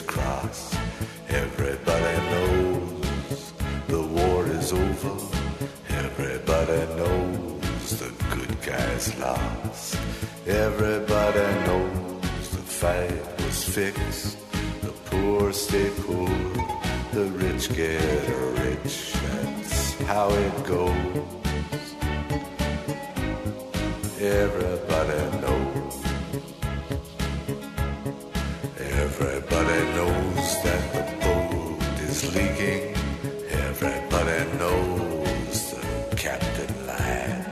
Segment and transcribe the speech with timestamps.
[0.00, 0.74] Crossed.
[1.28, 3.52] Everybody knows
[3.88, 5.16] the war is over.
[5.88, 9.98] Everybody knows the good guys lost.
[10.46, 14.38] Everybody knows the fight was fixed.
[14.82, 16.28] The poor stay poor.
[17.12, 18.28] The rich get
[18.64, 19.12] rich.
[19.12, 21.86] That's how it goes.
[24.20, 25.65] Everybody knows.
[32.34, 32.94] Leaking.
[33.50, 37.46] Everybody knows the captain lied.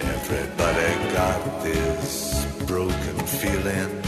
[0.00, 4.04] Everybody got this broken feeling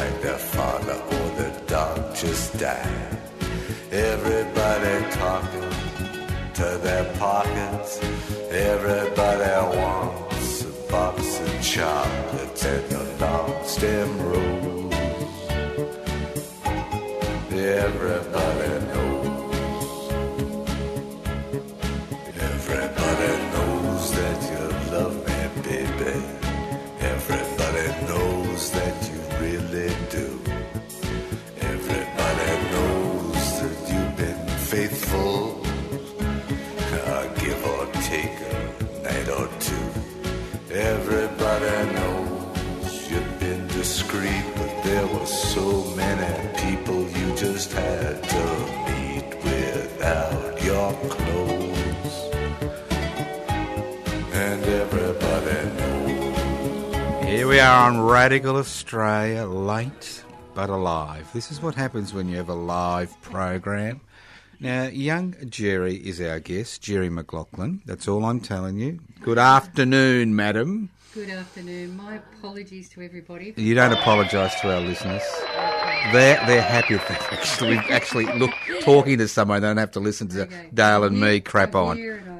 [0.00, 3.18] like their father or their dog just died.
[3.90, 5.70] Everybody talking
[6.54, 8.00] to their pockets.
[8.50, 14.79] Everybody wants a box of chocolates and a long stem rose.
[57.50, 60.22] We are on Radical Australia, late
[60.54, 61.28] but alive.
[61.32, 64.02] This is what happens when you have a live program.
[64.60, 67.82] Now, young Jerry is our guest, Jerry McLaughlin.
[67.86, 69.00] That's all I'm telling you.
[69.20, 70.90] Good afternoon, madam.
[71.12, 71.96] Good afternoon.
[71.96, 73.52] My apologies to everybody.
[73.56, 75.22] You don't apologise to our listeners.
[76.12, 78.52] They're, they're happy if they actually, actually look
[78.82, 79.60] talking to someone.
[79.60, 80.68] They don't have to listen to Okay.
[80.72, 81.98] Dale and me crap on.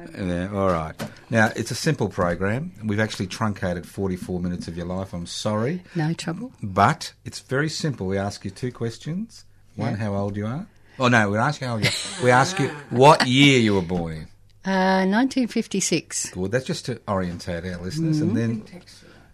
[0.09, 0.95] Hear Yeah, all right.
[1.29, 2.71] Now, it's a simple program.
[2.83, 5.13] We've actually truncated 44 minutes of your life.
[5.13, 5.83] I'm sorry.
[5.95, 6.51] No trouble.
[6.61, 8.07] But it's very simple.
[8.07, 9.45] We ask you two questions.
[9.75, 9.97] One, Yeah.
[9.97, 10.67] how old you are.
[10.99, 12.23] Oh no, we ask you how old you are.
[12.23, 14.27] We ask you what year you were born in.
[14.63, 16.29] Uh, 1956.
[16.31, 16.51] Good.
[16.51, 18.63] that's just to orientate our listeners, and then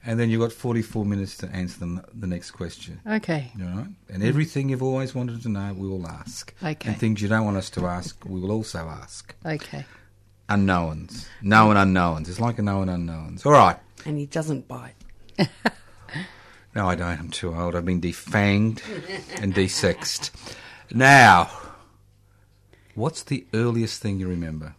[0.06, 3.02] and then you've got 44 minutes to answer them the next question.
[3.06, 3.52] Okay.
[3.62, 3.88] All right.
[4.10, 6.54] And everything you've always wanted to know, we will ask.
[6.64, 6.90] Okay.
[6.92, 9.36] And things you don't want us to ask, we will also ask.
[9.46, 9.86] Okay.
[10.50, 12.30] Unknowns, known unknowns.
[12.30, 13.46] It's like a known unknowns.
[13.46, 13.78] All right.
[14.06, 14.96] and he doesn't bite.
[16.76, 17.20] No, I don't.
[17.20, 17.76] I'm too old.
[17.76, 18.82] I've been defanged
[19.42, 20.30] and desexed.
[20.94, 21.50] Now,
[22.94, 24.76] what's the earliest thing you remember?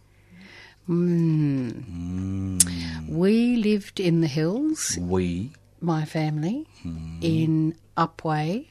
[3.07, 5.51] We lived in the hills, We.
[5.81, 7.17] my family, Hmm.
[7.21, 8.67] in Upwey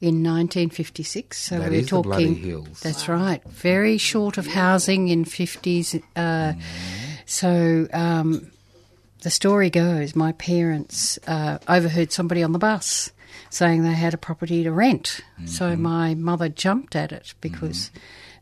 [0.00, 1.38] in 1956.
[1.38, 2.12] So That we're talking.
[2.82, 3.42] That's right.
[3.48, 6.02] Very short of housing in 50s.
[6.14, 6.60] Uh, Hmm.
[7.28, 8.52] So um,
[9.22, 13.10] the story goes my parents uh, overheard somebody on the bus
[13.50, 15.20] saying they had a property to rent.
[15.46, 15.82] So Mm-hmm.
[15.82, 17.90] my mother jumped at it because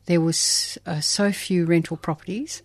[0.07, 2.63] there was uh, so few rental properties.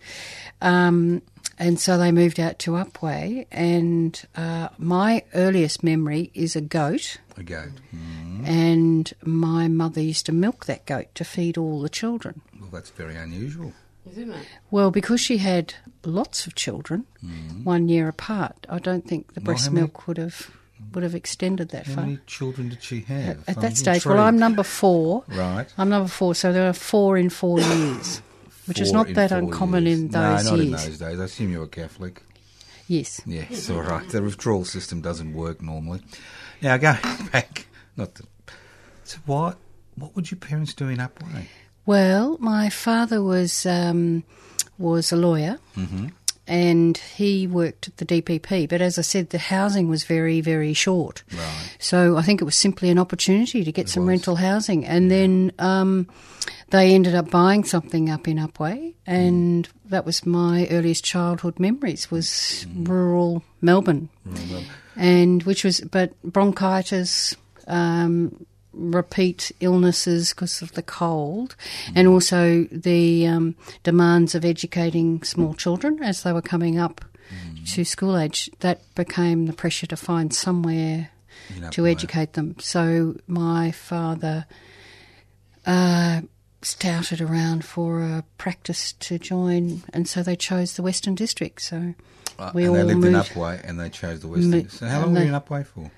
[0.60, 1.22] Um,
[1.58, 7.18] and so they moved out to Upwey, and uh, my earliest memory is a goat,
[7.40, 7.72] A goat.
[7.90, 8.44] Hmm.
[8.44, 12.42] and my mother used to milk that goat to feed all the children.
[12.60, 13.72] Well, that's very unusual.
[14.10, 14.46] Isn't it?
[14.70, 15.74] Well, because she had
[16.04, 17.06] lots of children,
[17.64, 20.50] one year apart, I don't think the Well, breast many- milk would have
[20.94, 22.04] would have extended that How far.
[22.06, 23.44] many children did she have?
[23.46, 25.24] At I'm that stage, well, I'm number four.
[25.28, 25.66] Right.
[25.76, 28.22] I'm number four, so there are four in four years,
[28.66, 30.00] which is not that uncommon years.
[30.00, 30.66] in those no, not years.
[30.66, 31.20] in those days.
[31.20, 32.22] I assume you were Catholic.
[32.90, 33.20] Yes.
[33.24, 34.08] Yes, all right.
[34.08, 36.00] The withdrawal system doesn't work normally.
[36.60, 36.98] Now, going
[37.32, 37.66] back,
[37.96, 38.24] not the,
[39.04, 39.58] so what?
[39.94, 41.44] What would your parents do in Upwey?
[41.86, 44.24] Well, my father was um,
[44.76, 46.08] was a lawyer, Mm-hmm.
[46.50, 48.68] And he worked at the DPP.
[48.68, 51.22] But as I said, the housing was very, very short.
[51.32, 51.76] Right.
[51.78, 54.08] So I think it was simply an opportunity to get some was.
[54.08, 54.84] rental housing.
[54.84, 56.08] And then um,
[56.70, 62.10] they ended up buying something up in Upwey, and that was my earliest childhood memories
[62.10, 64.08] was rural Melbourne,
[64.96, 67.36] and which was but bronchitis.
[67.66, 71.56] Um, repeat illnesses because of the cold,
[71.94, 77.04] and also the um, demands of educating small children as they were coming up
[77.74, 78.50] to school age.
[78.60, 81.10] That became the pressure to find somewhere
[81.72, 82.56] to educate them.
[82.60, 84.46] So my father
[85.66, 86.22] uh,
[86.62, 91.60] stouted around for a practice to join, and so they chose the Western District.
[91.60, 91.94] So
[92.38, 93.14] Uh, we all they lived moved.
[93.14, 94.50] in Upwey and they chose the Western.
[94.50, 95.90] Mo- so how long and were you in Upwey for?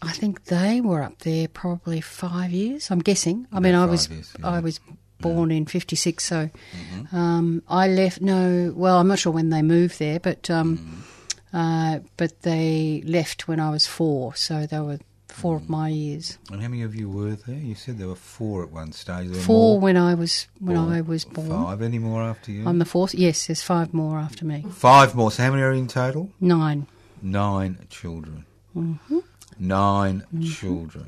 [0.00, 2.90] I think they were up there probably five years.
[2.90, 3.46] I'm guessing.
[3.52, 4.48] I mean, I was years, yeah.
[4.48, 4.78] I was
[5.20, 7.16] born in '56, so Mm-hmm.
[7.16, 8.20] um, I left.
[8.20, 11.56] No, well, I'm not sure when they moved there, but um, Mm-hmm.
[11.56, 15.62] uh, but they left when I was four, so they were four Mm.
[15.62, 16.38] of my years.
[16.50, 17.56] And how many of you were there?
[17.56, 19.34] You said there were four at one stage.
[19.36, 20.76] Four when I was when.
[20.76, 21.48] I was born.
[21.48, 21.82] Five.
[21.82, 22.66] Any more after you?
[22.68, 23.14] I'm the fourth.
[23.14, 24.64] Yes, there's five more after me.
[24.70, 25.30] Five more.
[25.32, 26.30] So how many are in total?
[26.40, 26.86] Nine.
[27.20, 28.44] Nine children.
[28.76, 29.18] Mm-hmm.
[29.58, 31.06] 9 children.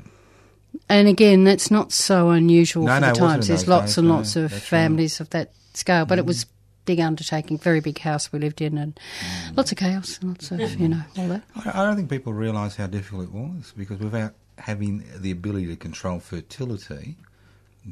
[0.89, 3.47] And again, that's not so unusual No, for the times.
[3.47, 4.61] There's lots days, and no, lots of that's right.
[4.61, 4.69] Mm.
[4.69, 6.45] families of that scale, but it was
[6.85, 9.57] big undertaking, very big house we lived in, and Mm.
[9.57, 11.43] lots of chaos, and lots of you know all that.
[11.65, 15.75] I don't think people realise how difficult it was because without having the ability to
[15.75, 17.17] control fertility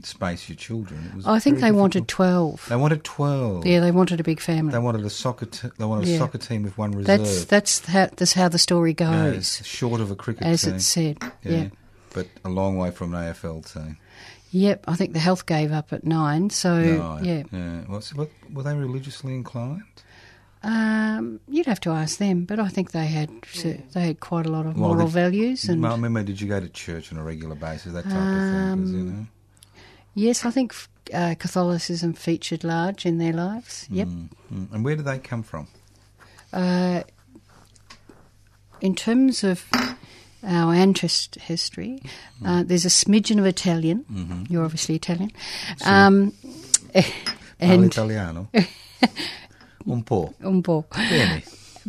[0.03, 1.25] space your children, was.
[1.27, 2.65] I think they wanted twelve.
[2.69, 3.65] They wanted twelve.
[3.65, 4.71] Yeah, they wanted a big family.
[4.71, 5.45] They wanted a soccer.
[5.47, 6.17] T- they wanted a Yeah.
[6.19, 7.05] soccer team with one reserve.
[7.05, 10.51] that's that's how that's how the story goes, it's short of a cricket team.
[10.51, 10.73] as team.
[10.75, 11.17] it said.
[11.43, 11.51] yeah.
[11.51, 11.67] Yeah.
[12.13, 13.97] but a long way from an AFL team.
[14.51, 14.85] Yep.
[14.87, 16.49] I think the health gave up at nine.
[16.49, 17.43] So No, yeah.
[17.51, 17.81] yeah.
[17.85, 19.83] What's, what, were they religiously inclined?
[20.61, 23.29] Um, you'd have to ask them, but I think they had
[23.93, 26.41] they had quite a lot of Well, moral did- values and Well, I remember, did
[26.41, 27.93] you go to church on a regular basis?
[27.93, 29.27] That type of thing, you Um, know.
[30.13, 30.75] Yes, I think
[31.13, 33.87] uh, Catholicism featured large in their lives.
[33.89, 34.07] Yep.
[34.07, 34.73] Mm, mm.
[34.73, 35.67] And where do they come from?
[36.51, 37.03] Uh,
[38.81, 39.65] in terms of
[40.43, 42.01] our ancest history,
[42.45, 44.05] uh, there's a smidgen of Italian.
[44.11, 44.43] Mm-hmm.
[44.49, 45.31] You're obviously Italian.
[45.85, 46.33] Um,
[47.59, 48.49] and italiano.
[49.87, 50.33] Un po'.
[50.43, 50.85] un po'.
[50.91, 51.41] Bene.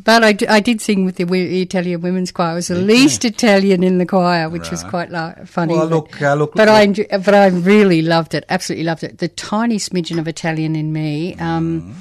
[0.04, 1.24] But I, d- I did sing with the
[1.62, 2.52] Italian women's choir.
[2.52, 5.74] I was the least Italian in the choir, which was quite la- funny.
[5.74, 6.54] Well, but- look, uh, look.
[6.54, 8.44] but look, I but I really loved it.
[8.48, 9.18] Absolutely loved it.
[9.18, 11.94] The tiny smidgen of Italian in me um,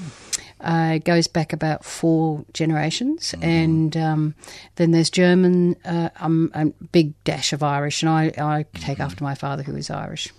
[0.62, 4.36] uh, goes back about four generations, and um,
[4.76, 9.24] then there's German, uh, um, a big dash of Irish, and I, I take after
[9.24, 10.32] my father who is Irish.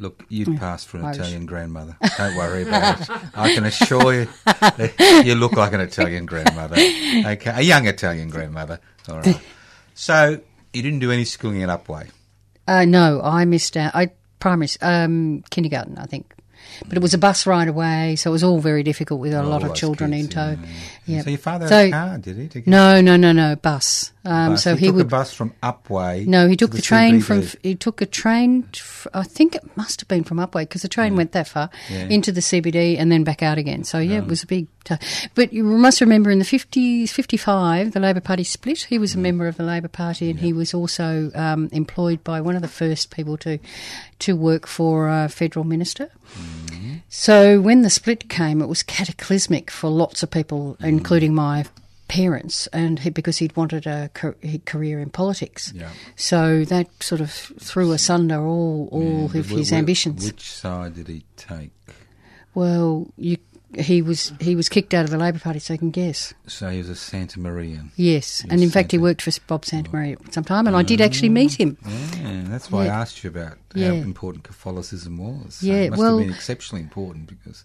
[0.00, 1.18] Look, you'd pass for an Irish.
[1.18, 1.96] Italian grandmother.
[2.18, 3.10] Don't worry about it.
[3.34, 4.28] I can assure you,
[5.24, 6.76] you look like an Italian grandmother.
[6.76, 8.80] Okay, a young Italian grandmother.
[9.08, 9.40] All right.
[10.00, 10.40] So
[10.72, 12.08] you didn't do any schooling at Upwey.
[12.68, 13.96] Uh, no, I missed out.
[13.96, 16.32] I primary um, kindergarten, I think.
[16.86, 19.40] But it was a bus ride away, so it was all very difficult with a
[19.42, 20.50] All lot of children kids, in tow.
[20.62, 20.68] yeah.
[21.06, 21.22] Yeah.
[21.22, 22.62] So your father had So- a car, did he?
[22.66, 24.12] No, no, no, no, bus.
[24.26, 24.62] Um, bus?
[24.62, 26.26] so he, he took would a bus from Upwey.
[26.26, 27.24] No, he to took the, train CBD.
[27.24, 27.60] from.
[27.62, 28.68] He took a train.
[29.14, 32.08] I think it must have been from Upwey because the train went that far Yeah.
[32.10, 33.84] into the CBD and then back out again.
[33.84, 34.66] So yeah, it was a big.
[34.84, 34.96] T-
[35.34, 38.80] but you must remember in the fifties, fifty-five, the Labor Party split.
[38.90, 42.42] He was a member of the Labor Party, and he was also um, employed by
[42.42, 43.58] one of the first people to
[44.20, 46.10] to work for a federal minister.
[47.08, 50.86] So when the split came, it was cataclysmic for lots of people, mm.
[50.86, 51.64] including my
[52.08, 54.10] parents, and he, because he'd wanted a
[54.64, 55.72] career in politics.
[55.74, 55.90] Yeah.
[56.16, 60.24] So that sort of threw asunder all all Yeah, of his ambitions.
[60.26, 61.70] Which side did he take?
[62.54, 63.36] well, you,
[63.76, 66.32] he was he was kicked out of the Labor Party, so you can guess.
[66.46, 67.92] So he was a Santa Marian.
[67.96, 71.00] Yes, and in fact, he worked for Bob Santamaria at some time, and I did
[71.00, 71.76] actually meet him.
[71.86, 72.96] Yeah, that's why Yeah.
[72.96, 73.88] I asked you about Yeah.
[73.88, 75.56] how important Catholicism was.
[75.56, 77.64] So Yeah, it must well- have been exceptionally important because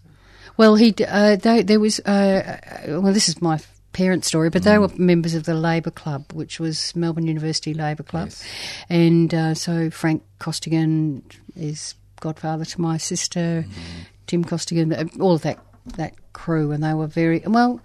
[0.56, 3.58] Well, he uh, they, there was uh, uh, well, this is my
[3.94, 4.64] parents' story, but Mm.
[4.64, 8.44] they were members of the Labor Club, which was Melbourne University Labor Club, Yes.
[8.90, 11.22] and uh, so Frank Costigan
[11.56, 14.00] is godfather to my sister, Mm-hmm.
[14.26, 15.58] Tim Costigan, uh, all of that
[15.96, 17.80] that crew, and they were very well.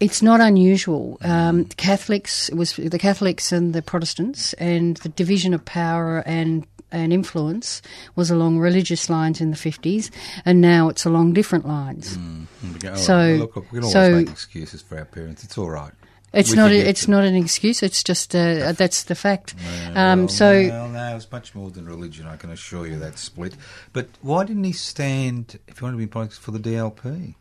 [0.00, 1.18] It's not unusual.
[1.22, 6.66] Um, Catholics it was the Catholics and the Protestants, and the division of power and
[6.90, 7.80] and influence
[8.16, 10.10] was along religious lines in the fifties,
[10.44, 12.18] and now it's along different lines.
[12.18, 12.46] Mm,
[12.80, 15.42] go, "Oh, So- well, look, we can always so- make excuses for our parents.
[15.44, 15.92] It's all right.
[16.34, 16.70] It's We not.
[16.70, 17.12] A, it's them.
[17.12, 17.82] not an excuse.
[17.82, 19.54] It's just uh, that's the fact.
[19.94, 22.26] Well, Um, so well, no, it's much more than religion.
[22.26, 23.54] I can assure you that split.
[23.92, 27.34] But why didn't he stand if he wanted to be in politics for the DLP?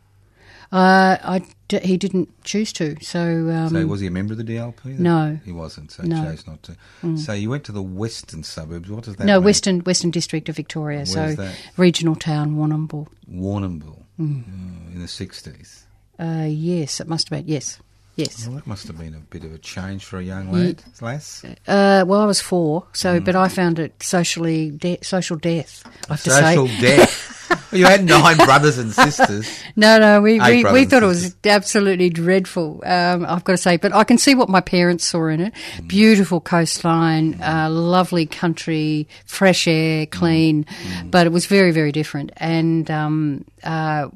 [0.72, 2.96] Uh, I d- he didn't choose to.
[3.02, 4.84] So, um, So was he a member of the DLP?
[4.84, 5.04] then?
[5.04, 5.40] No.
[5.44, 5.92] he wasn't.
[5.92, 6.16] So No.
[6.16, 6.20] Mm.
[6.20, 7.18] he chose not to.
[7.18, 8.90] So you went to the western suburbs.
[8.90, 9.26] What does that?
[9.26, 9.46] no mean?
[9.46, 11.06] Western Western District of Victoria.
[11.06, 11.56] so Where's that?
[11.78, 13.08] regional town Warrnambool.
[13.30, 14.44] Warrnambool Mm.
[14.44, 15.84] uh, in the sixties.
[16.20, 17.52] Uh, yes, it must have been.
[17.54, 17.80] Yes,
[18.22, 18.46] yes.
[18.48, 21.44] Well, that must have been a bit of a change for a young lad, lass.
[21.68, 23.26] Uh, well, I was four, so Mm.
[23.26, 25.84] but I found it socially de- social death.
[26.10, 26.82] I have to Social say.
[26.82, 27.38] death.
[27.72, 29.48] well, you had nine brothers and sisters.
[29.76, 32.82] No, no, we, we, we thought it was absolutely dreadful.
[32.86, 35.54] Um, I've got to say, but I can see what my parents saw in it.
[35.78, 35.88] Mm.
[35.88, 40.12] Beautiful coastline, uh, lovely country, fresh air, Mm.
[40.12, 40.66] clean,
[41.06, 42.32] but it was very, very different.
[42.38, 44.08] And um, uh,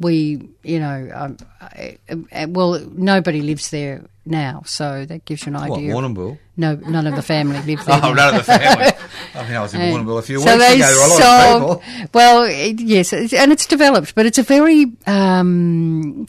[0.00, 1.98] we, you know, um, I,
[2.32, 5.94] I, well, nobody lives there now, so that gives you an What, idea.
[5.94, 6.38] Warrnambool?
[6.56, 8.00] no, none of the family live there.
[8.02, 8.92] Oh, none of the family.
[9.34, 10.78] I mean, I was in Warrnambool a few so weeks ago.
[10.78, 12.08] There a lot of people.
[12.14, 16.26] Well, it, yes, it's- and it's developed, but it's a very, um,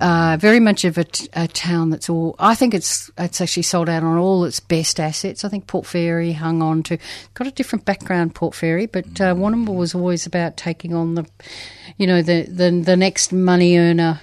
[0.00, 2.34] uh, very much of a, t- a town that's all.
[2.38, 5.44] I think it's it's actually sold out on all its best assets.
[5.44, 6.98] I think Port Fairy hung on to
[7.34, 11.24] got a different background, Port Fairy, but uh, Warrnambool was always about taking on the,
[11.96, 14.20] you know, the the, the next money earner.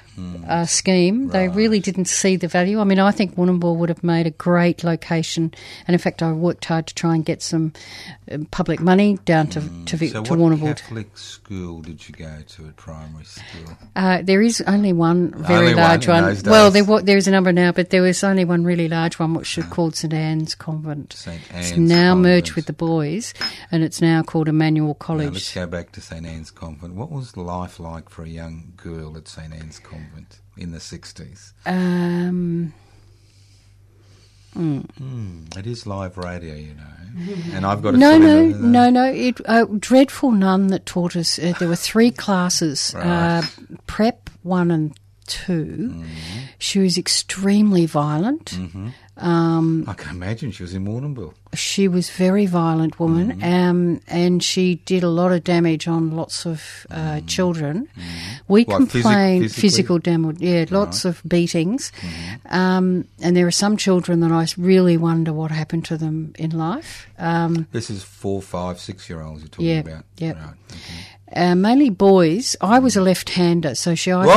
[0.49, 1.29] Uh, scheme.
[1.29, 2.81] They really didn't see the value.
[2.81, 5.53] I mean, I think Warrnambool would have made a great location,
[5.87, 7.71] and in fact, I worked hard to try and get some
[8.29, 10.75] um, public money down to to, Vic- So to what Warrnambool.
[10.75, 13.77] Catholic school did you go to at primary school?
[13.95, 16.23] Uh, there is only one very Only one large one.
[16.25, 19.19] those Well, there there is a number now, but there was only one really large
[19.19, 21.13] one, which was called St Anne's Convent.
[21.13, 23.33] St Anne's it's now merged with the boys,
[23.71, 25.31] and it's now called Emmanuel Now, College.
[25.33, 26.93] let's go back to St Anne's Convent.
[26.95, 31.53] What was life like for a young girl at St Anne's Convent in the 60s?
[31.65, 32.73] um,
[34.55, 36.83] It is live radio, you know.
[37.55, 39.05] And I've got a no, no, that- no, no.
[39.05, 41.39] It a dreadful nun that taught us.
[41.39, 43.49] Uh, there were three classes: uh, Right.
[43.87, 44.93] prep one and
[45.29, 46.03] 2 Mm-hmm.
[46.57, 48.57] She was extremely violent.
[49.21, 51.33] Um, I can imagine she was in Warrnambool.
[51.53, 53.43] she was a very violent woman, Mm-hmm.
[53.43, 57.87] um, and she did a lot of damage on lots of uh, children.
[58.47, 58.71] We Mm-hmm.
[58.71, 59.61] What, physic- complained physically?
[59.61, 62.53] physical damage, yeah, lots of beatings, Mm-hmm.
[62.55, 66.51] um, and there are some children that I really wonder what happened to them in
[66.51, 67.07] life.
[67.17, 70.03] Um, This is four, five, six year olds you're talking Yeah, about.
[70.17, 70.35] yep.
[70.37, 70.55] Right.
[70.71, 71.05] okay.
[71.35, 72.55] Uh, mainly boys.
[72.61, 74.11] I was a left-hander, so she.
[74.11, 74.33] I Whoa!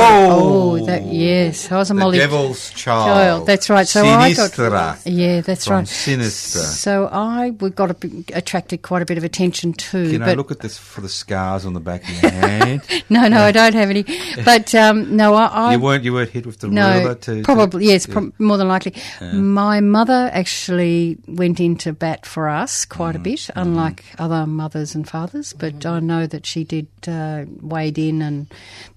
[0.79, 2.17] oh, that yes, I was a The Molly.
[2.19, 3.07] Devil's Child.
[3.07, 3.87] Child, that's right.
[3.87, 5.87] So I got yeah, that's right.
[5.87, 6.59] Sinister.
[6.59, 10.07] So I we got a, attracted quite a bit of attention too.
[10.11, 12.81] You know, but look at this for the scars on the back of your hand.
[13.09, 14.05] no, no, I don't have any.
[14.45, 17.35] But um, no, I, I you weren't you weren't hit with the no, ruler to
[17.37, 18.13] to- probably yes, yeah.
[18.13, 18.93] prob more than likely.
[19.33, 23.59] My mother actually went into bat for us quite a Mm, bit, mm-hmm.
[23.59, 25.53] unlike other mothers and fathers.
[25.53, 28.47] But I know that she did uh, wade in and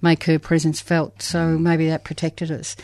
[0.02, 1.22] make her presence felt.
[1.22, 1.60] So Mm.
[1.60, 2.76] maybe that protected us.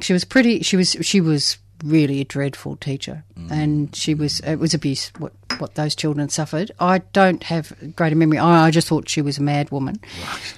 [0.00, 0.62] She was pretty.
[0.62, 0.96] She was.
[1.02, 3.50] She was really a dreadful teacher, Mm.
[3.50, 4.40] and she was.
[4.40, 5.10] It was abuse.
[5.18, 6.70] What what those children suffered.
[6.80, 8.38] I don't have greater memory.
[8.38, 10.00] I, I just thought she was a mad woman.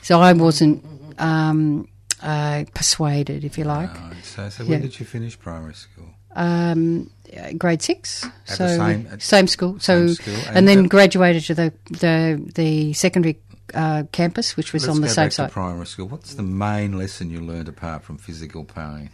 [0.03, 0.85] So I wasn't.
[1.19, 1.89] Um,
[2.21, 3.93] uh, persuaded, if you like.
[3.95, 4.89] Right, so, so when Yeah.
[4.89, 6.07] did you finish primary school?
[6.35, 7.11] um,
[7.57, 8.25] grade six.
[8.49, 9.79] At so same- at- school.
[9.81, 13.39] So same school, and, and then the- graduated to the the the secondary
[13.75, 15.47] uh, campus, which was Let's on the go safe back side.
[15.49, 16.09] to primary school.
[16.09, 19.11] What's the main lesson you learned apart from physical pain?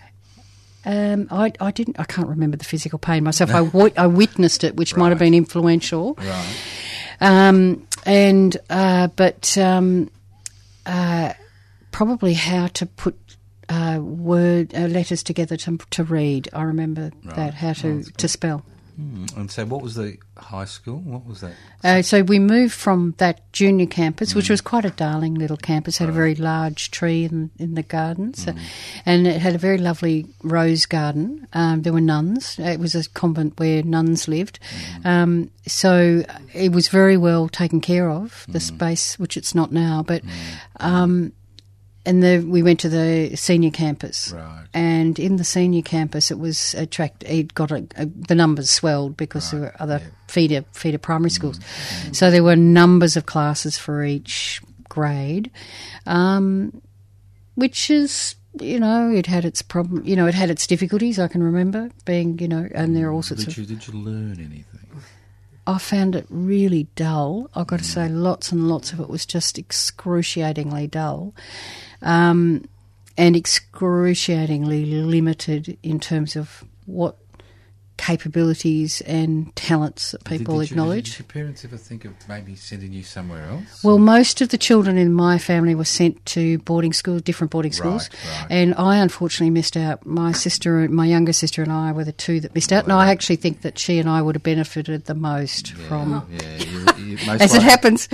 [0.85, 1.99] Um, I, I didn't.
[1.99, 3.51] I can't remember the physical pain myself.
[3.51, 6.15] I, witnessed it, which might have been influential.
[6.15, 6.57] Right.
[7.21, 10.11] Um, and uh, but um,
[10.85, 11.33] uh,
[11.91, 13.19] probably how to put
[13.69, 16.49] uh, word uh, letters together to to read.
[16.53, 18.65] I remember that how to to spell.
[19.01, 20.99] Mm, And so, what was the high school?
[20.99, 21.53] What was that?
[21.83, 25.99] Uh, so we moved from that junior campus, which was quite a darling little campus,
[25.99, 28.53] had a very large tree in, in the gardens, uh,
[29.05, 31.47] and it had a very lovely rose garden.
[31.53, 32.57] Um, there were nuns.
[32.59, 34.61] It was a convent where nuns lived.
[35.05, 40.05] Um, so it was very well taken care of, the space, which it's not now.
[40.07, 40.23] But
[40.79, 41.33] um,
[42.07, 44.33] and the, we went to the senior campus.
[44.33, 44.67] Right.
[44.75, 47.25] And in the senior campus, it was attract.
[47.25, 51.35] It got a, a, the numbers swelled because there were other feeder feeder primary mm.
[51.35, 51.59] schools.
[51.59, 52.17] Mm.
[52.17, 55.51] So there were numbers of classes for each grade,
[56.07, 56.83] um,
[57.55, 60.05] which is you know it had its problem.
[60.05, 61.19] You know it had its difficulties.
[61.19, 63.27] I can remember being you know, and there are all mm.
[63.27, 63.69] sorts Did of.
[63.69, 64.85] did you learn anything?
[65.67, 67.49] I found it really dull.
[67.55, 71.35] I've got to say, lots and lots of it was just excruciatingly dull.
[72.05, 72.69] Um,
[73.17, 77.17] and excruciatingly limited in terms of what
[77.97, 81.11] capabilities and talents that people did you- acknowledge.
[81.13, 83.85] Did your parents ever think of maybe sending you somewhere else?
[83.85, 87.71] Well, most of the children in my family were sent to boarding schools, different boarding
[87.73, 88.47] schools, Right, right.
[88.51, 90.05] and I unfortunately missed out.
[90.05, 92.83] My sister, my younger sister, and I were the two that missed out.
[92.83, 96.57] And I actually think that she and I would have benefited the most from, yeah,
[96.65, 98.09] you, you, most as it happens.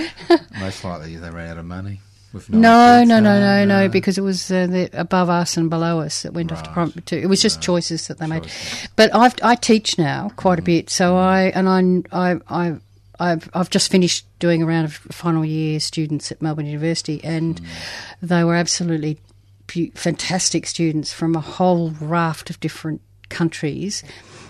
[0.61, 2.01] Most likely they ran out of money.
[2.49, 6.23] No, no, no, no, no, because it was uh, the above us and below us
[6.23, 6.75] that went off to Right.
[6.75, 8.47] prom- It was just choices that they made.
[8.97, 11.69] But I've, I teach now quite a bit, so I and
[12.13, 12.77] I, I, I
[13.19, 17.61] I've, I've just finished doing a round of final year students at Melbourne University, and
[18.23, 19.19] they were absolutely
[19.95, 24.03] fantastic students from a whole raft of different countries,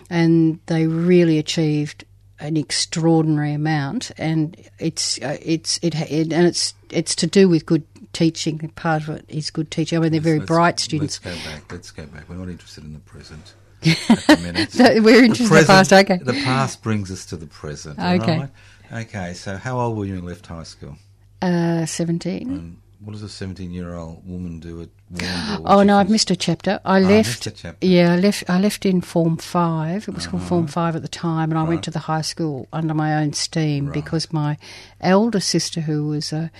[0.08, 2.04] and they really achieved
[2.38, 7.66] an extraordinary amount, and it's uh, it's it, it and it's it's to do with
[7.66, 8.58] good teaching.
[8.76, 9.98] Part of it is good teaching.
[9.98, 11.20] I mean, they're very Let's- bright students.
[11.24, 11.72] Let's go back.
[11.72, 12.28] Let's go back.
[12.28, 13.54] We're not interested in the present.
[13.86, 15.02] at the minute.
[15.02, 16.18] We're interested in the past, okay.
[16.18, 17.98] The past brings us to the present.
[17.98, 18.38] Okay.
[18.40, 18.50] right?
[18.92, 19.32] Okay.
[19.32, 20.96] So, how old were you when you left high school?
[21.40, 22.50] Uh, Seventeen.
[22.50, 25.62] And what does a seventeen-year-old woman do at Warrnambool?
[25.64, 26.80] Oh no, I've missed a chapter.
[26.84, 27.46] I Oh, left.
[27.46, 27.86] a chapter.
[27.86, 28.44] Yeah, I left.
[28.48, 30.06] I left in Form Five.
[30.08, 30.72] It was called Form Uh-huh.
[30.72, 33.86] Five at the time, and I went to the high school under my own steam
[33.86, 33.94] Right.
[33.94, 34.58] because my
[35.00, 36.50] elder sister, who was a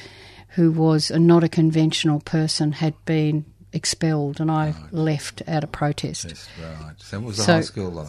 [0.55, 5.71] who was a, not a conventional person, had been expelled, and I left out of
[5.71, 6.25] protest.
[6.27, 6.95] Yes, right.
[6.99, 8.09] So, what was the So- high school like?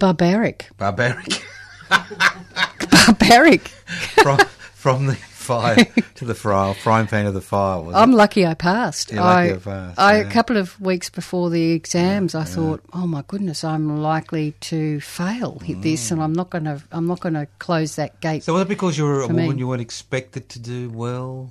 [0.00, 1.44] Barbaric, Barbaric.
[2.90, 3.68] barbaric.
[4.22, 4.38] from,
[4.74, 5.14] from the
[5.48, 5.76] fire
[6.18, 7.80] to the fry, frying pan to the fire.
[7.82, 8.16] Was I'm it?
[8.22, 9.12] lucky I passed.
[9.12, 10.28] Lucky I, passed, I, yeah.
[10.28, 15.00] A couple of weeks before the exams, I thought, "Oh my goodness, I'm likely to
[15.00, 16.76] fail hit this, and I'm not going to.
[16.92, 18.44] I'm not going to close that gate." Mm.
[18.44, 21.50] So was it because you were a For woman you weren't expected to do well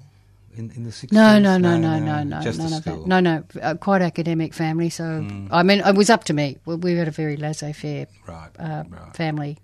[0.55, 1.11] in, in the 60s?
[1.11, 3.07] no, no, no, no, no, no, none the school.
[3.07, 4.89] No, no, uh, quite academic family.
[4.89, 5.47] So Mm.
[5.51, 6.57] I mean, it was up to me.
[6.65, 9.15] We, we had a very laissez-faire Right, uh, right.
[9.15, 9.57] family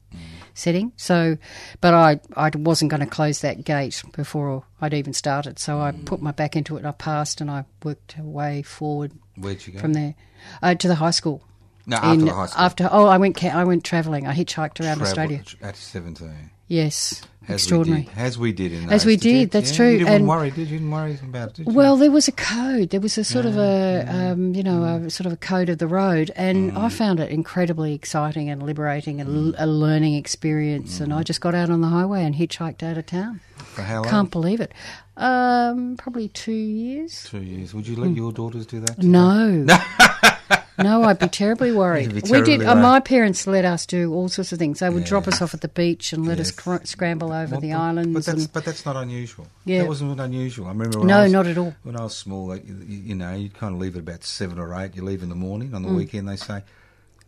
[0.53, 0.91] setting.
[0.97, 1.37] So,
[1.81, 5.59] but I, I wasn't going to close that gate before I'd even started.
[5.59, 6.85] So I put my back into it.
[6.85, 9.79] I passed, and I worked way forward Where'd you go?
[9.79, 10.15] from there
[10.61, 11.43] uh, to the high school.
[11.85, 12.63] No, after In- the high school.
[12.63, 14.25] After oh, I went I went travelling.
[14.27, 15.43] I hitchhiked around Travel- Australia.
[15.61, 16.49] At 17.
[16.67, 18.03] Yes, As extraordinary.
[18.03, 20.27] We did, as we did in As we did that's Yeah, true, You didn't and-
[20.27, 20.77] worry, did you?
[20.77, 21.73] Didn't worry about it, did you?
[21.73, 22.89] Well, there was a code.
[22.91, 25.77] There was a sort of a, um, you know, a sort of a code of
[25.77, 26.77] the road, and Mm.
[26.77, 30.99] I found it incredibly exciting and liberating, and l- a learning experience.
[31.01, 33.41] And I just got out on the highway and hitchhiked out of town.
[33.57, 34.09] For how long?
[34.09, 34.71] Can't believe it.
[35.15, 37.25] Um, probably two years.
[37.29, 37.73] Two years.
[37.73, 38.97] Would you let your daughters do that?
[38.97, 39.65] No.
[40.79, 42.09] no, I'd be terribly worried.
[42.13, 42.63] Be we did.
[42.63, 44.79] Uh, my parents let us do all sorts of things.
[44.79, 47.61] They would drop us off at the beach and let us cr- scramble over Well,
[47.61, 48.13] the but- islands.
[48.13, 49.45] But that's, but that's not unusual.
[49.65, 49.79] Yeah.
[49.83, 50.65] That wasn't unusual.
[50.65, 51.75] I remember when No, I was, not at all.
[51.83, 54.57] When I was small, like, you, you know, you'd kind of leave at about seven
[54.57, 54.95] or eight.
[54.95, 55.75] You leave in the morning.
[55.75, 55.89] On Mm.
[55.89, 56.63] the weekend, they say,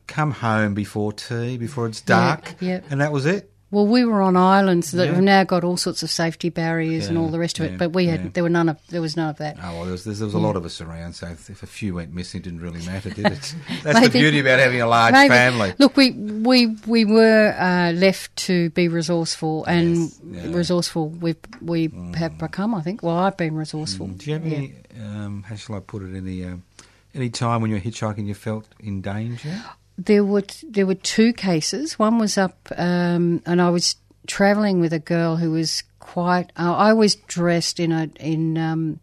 [0.07, 2.55] come home before tea, before it's dark.
[2.59, 2.81] yeah.
[2.89, 3.51] And that was it.
[3.75, 5.15] Well, we were on islands that Yeah.
[5.15, 7.77] have now got all sorts of safety barriers and all the rest of yeah, it,
[7.77, 8.29] but we had yeah.
[8.33, 9.57] there were none of there was none of that.
[9.61, 11.95] Oh, well, there was, there was a lot of us around, so if, a few
[11.95, 13.53] went missing, it didn't really matter, did it?
[13.83, 15.27] That's the beauty about having a large Maybe.
[15.27, 15.73] family.
[15.77, 20.41] Look, we we we were uh, left to be resourceful, and Yes, yeah.
[20.43, 20.55] Mm.
[20.55, 22.73] resourceful we we have become.
[22.75, 23.03] I think.
[23.03, 24.07] Well, I've been resourceful.
[24.07, 24.55] Do you have Yeah.
[24.57, 26.63] any, um, how shall I put it, any, um,
[27.13, 29.61] any time when you were hitchhiking you felt in danger?
[29.97, 31.97] There were there were two cases.
[31.97, 33.95] One was up, um, and I was
[34.27, 36.51] travelling with a girl who was quite.
[36.57, 38.57] Uh, I was dressed in a in.
[38.57, 38.99] Um,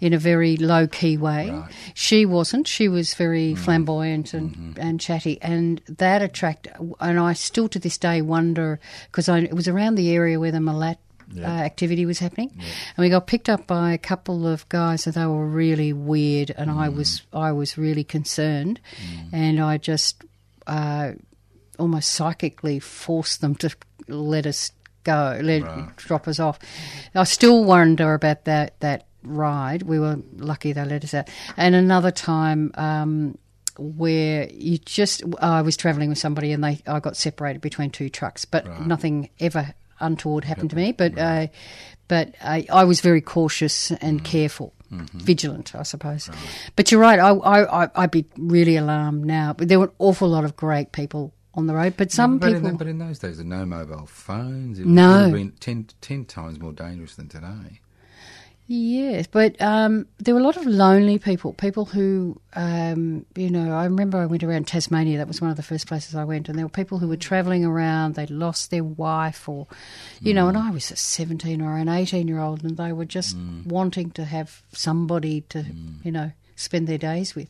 [0.00, 1.50] in a very low key way.
[1.50, 1.70] Right.
[1.94, 2.66] She wasn't.
[2.66, 6.72] She was very flamboyant and, and chatty, and that attracted.
[7.00, 10.58] And I still to this day wonder because it was around the area where the
[10.58, 10.96] Milat
[11.38, 15.14] uh, activity was happening, and we got picked up by a couple of guys, and
[15.14, 18.80] they were really weird, and I was I was really concerned,
[19.32, 20.24] and I just
[20.66, 21.12] uh,
[21.78, 23.70] almost psychically forced them to
[24.08, 24.72] let us
[25.04, 25.96] go, let Right.
[25.96, 26.58] drop us off.
[27.14, 29.82] I still wonder about that that ride.
[29.82, 31.28] We were lucky they let us out.
[31.56, 33.38] And another time um,
[33.78, 38.08] where you just I was travelling with somebody and they I got separated between two
[38.08, 40.92] trucks, but nothing ever untoward happened to me.
[40.92, 41.46] But uh,
[42.08, 44.72] but I, I was very cautious and careful.
[45.14, 46.28] Vigilant, I suppose,
[46.74, 47.20] but you're right.
[47.20, 49.52] I, I, I'd be really alarmed now.
[49.52, 52.52] But there were an awful lot of great people on the road, but some but,
[52.52, 52.70] people.
[52.70, 54.80] in, but in those days, there were no mobile phones.
[54.80, 55.12] It No.
[55.12, 57.80] would have been 10, 10 times more dangerous than today.
[58.72, 63.72] Yes, but um, there were a lot of lonely people, people who, um, you know,
[63.72, 66.48] I remember I went around Tasmania, that was one of the first places I went,
[66.48, 69.66] and there were people who were travelling around, they'd lost their wife, or,
[70.20, 73.04] you know, and I was a 17 or an 18 year old, and they were
[73.04, 75.64] just wanting to have somebody to,
[76.04, 77.48] you know, spend their days with.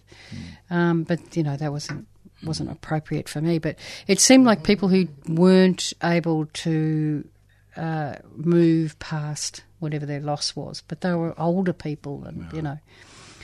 [0.70, 2.06] Um, but, you know, that wasn't
[2.42, 3.58] wasn't appropriate for me.
[3.58, 7.28] But it seemed like people who weren't able to
[7.76, 12.78] uh, move past whatever their loss was, but they were older people, and you know.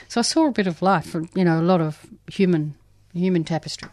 [0.07, 2.75] So I saw a bit of life, you know, a lot of human
[3.13, 3.89] human tapestry.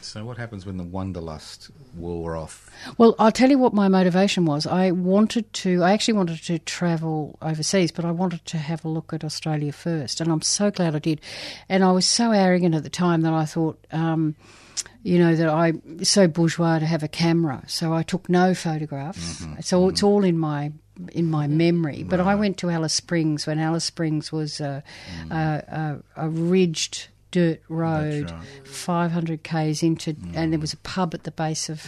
[0.00, 2.70] So what happens when the wanderlust wore off?
[2.98, 4.66] Well, I'll tell you what my motivation was.
[4.66, 8.88] I wanted to, I actually wanted to travel overseas, but I wanted to have a
[8.88, 10.20] look at Australia first.
[10.20, 11.20] And I'm so glad I did.
[11.68, 14.36] And I was so arrogant at the time that I thought, um,
[15.06, 17.62] you know, that I, so bourgeois to have a camera.
[17.68, 19.40] So I took no photographs.
[19.40, 19.60] Mm-hmm.
[19.60, 20.06] So it's mm-hmm.
[20.06, 20.72] all in my
[21.12, 22.02] in my memory.
[22.02, 24.82] But I went to Alice Springs when Alice Springs was a,
[25.22, 25.30] mm.
[25.30, 28.66] a, a, a ridged dirt road, right.
[28.66, 30.62] 500 k's into, and there mm.
[30.62, 31.86] was a pub at the base of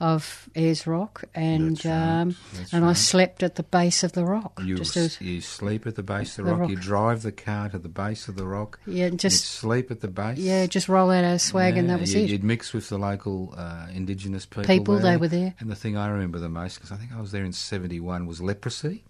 [0.00, 1.92] of Ayers Rock, and right.
[2.20, 2.34] um,
[2.72, 4.58] and I slept at the base of the rock.
[4.64, 6.60] You, just s- as, you sleep at the base of the, The rock.
[6.62, 6.70] rock.
[6.70, 8.80] You drive the car to the base of the rock.
[8.86, 10.38] yeah, just sleep at the base.
[10.38, 12.30] yeah, just roll out our swag, and that was you, it.
[12.30, 14.64] You'd mix with the local uh, indigenous people.
[14.64, 15.12] People, there.
[15.12, 15.54] they were there.
[15.60, 18.24] And the thing I remember the most, because I think I was there in '71,
[18.26, 19.04] was leprosy.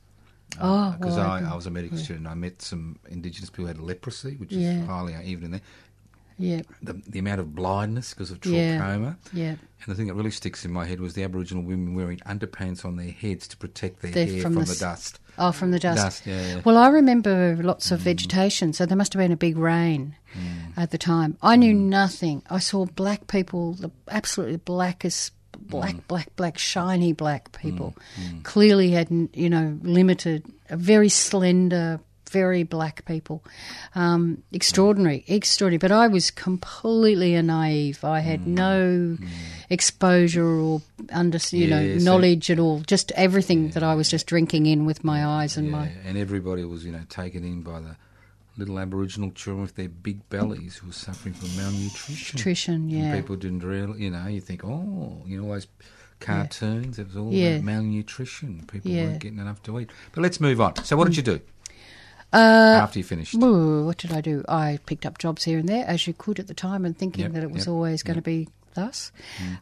[0.61, 3.67] Oh, Because well, I, can- I was a medical student, I met some indigenous people
[3.67, 4.81] who had leprosy, which Yeah.
[4.81, 5.61] is highly even in there.
[6.41, 8.79] Yeah, The, the amount of blindness because of Yeah.
[8.79, 9.17] trachoma.
[9.33, 9.51] yeah.
[9.51, 12.85] And the thing that really sticks in my head was the Aboriginal women wearing underpants
[12.85, 15.21] on their heads to protect their They're hair from from, the the, dust.
[15.39, 16.03] Oh, from the dust.
[16.03, 16.61] Dust, yeah, yeah.
[16.65, 18.05] Well, I remember lots of mm.
[18.05, 20.77] vegetation, so there must have been a big rain mm.
[20.77, 21.39] at the time.
[21.41, 21.89] I knew mm.
[21.89, 22.43] nothing.
[22.51, 27.95] I saw black people, the absolutely blackest, black, black, black, shiny black people.
[28.43, 33.43] Clearly had, you know, limited, uh, very slender, very black people.
[33.95, 35.79] Um, extraordinary, extraordinary.
[35.79, 38.05] But I was completely a naive.
[38.05, 39.17] I had no
[39.69, 42.81] exposure or under, you know, so- knowledge at all.
[42.81, 46.17] Just everything that I was just drinking in with my eyes and Yeah, my and
[46.17, 47.97] everybody was, you know, taken in by the
[48.57, 52.37] little Aboriginal children with their big bellies who were suffering from malnutrition.
[52.37, 52.75] nutrition.
[52.75, 55.69] And Yeah, people didn't really, you know, you think, oh, you know, all those
[56.19, 57.51] cartoons, it was all Yeah.
[57.57, 58.65] about malnutrition.
[58.71, 59.05] People Yeah.
[59.07, 59.91] weren't getting enough to eat.
[60.13, 60.77] But let's move on.
[60.85, 61.41] So, what did you do
[62.33, 62.37] uh,
[62.83, 63.35] after you finished?
[63.35, 64.45] Ooh, what did I do?
[64.49, 67.25] I picked up jobs here and there, as you could at the time, and thinking
[67.25, 67.73] Yep, that it was yep, Mm.
[67.75, 69.11] always going to be thus.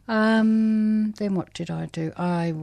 [0.07, 2.13] Um, then what did I do?
[2.17, 2.55] I,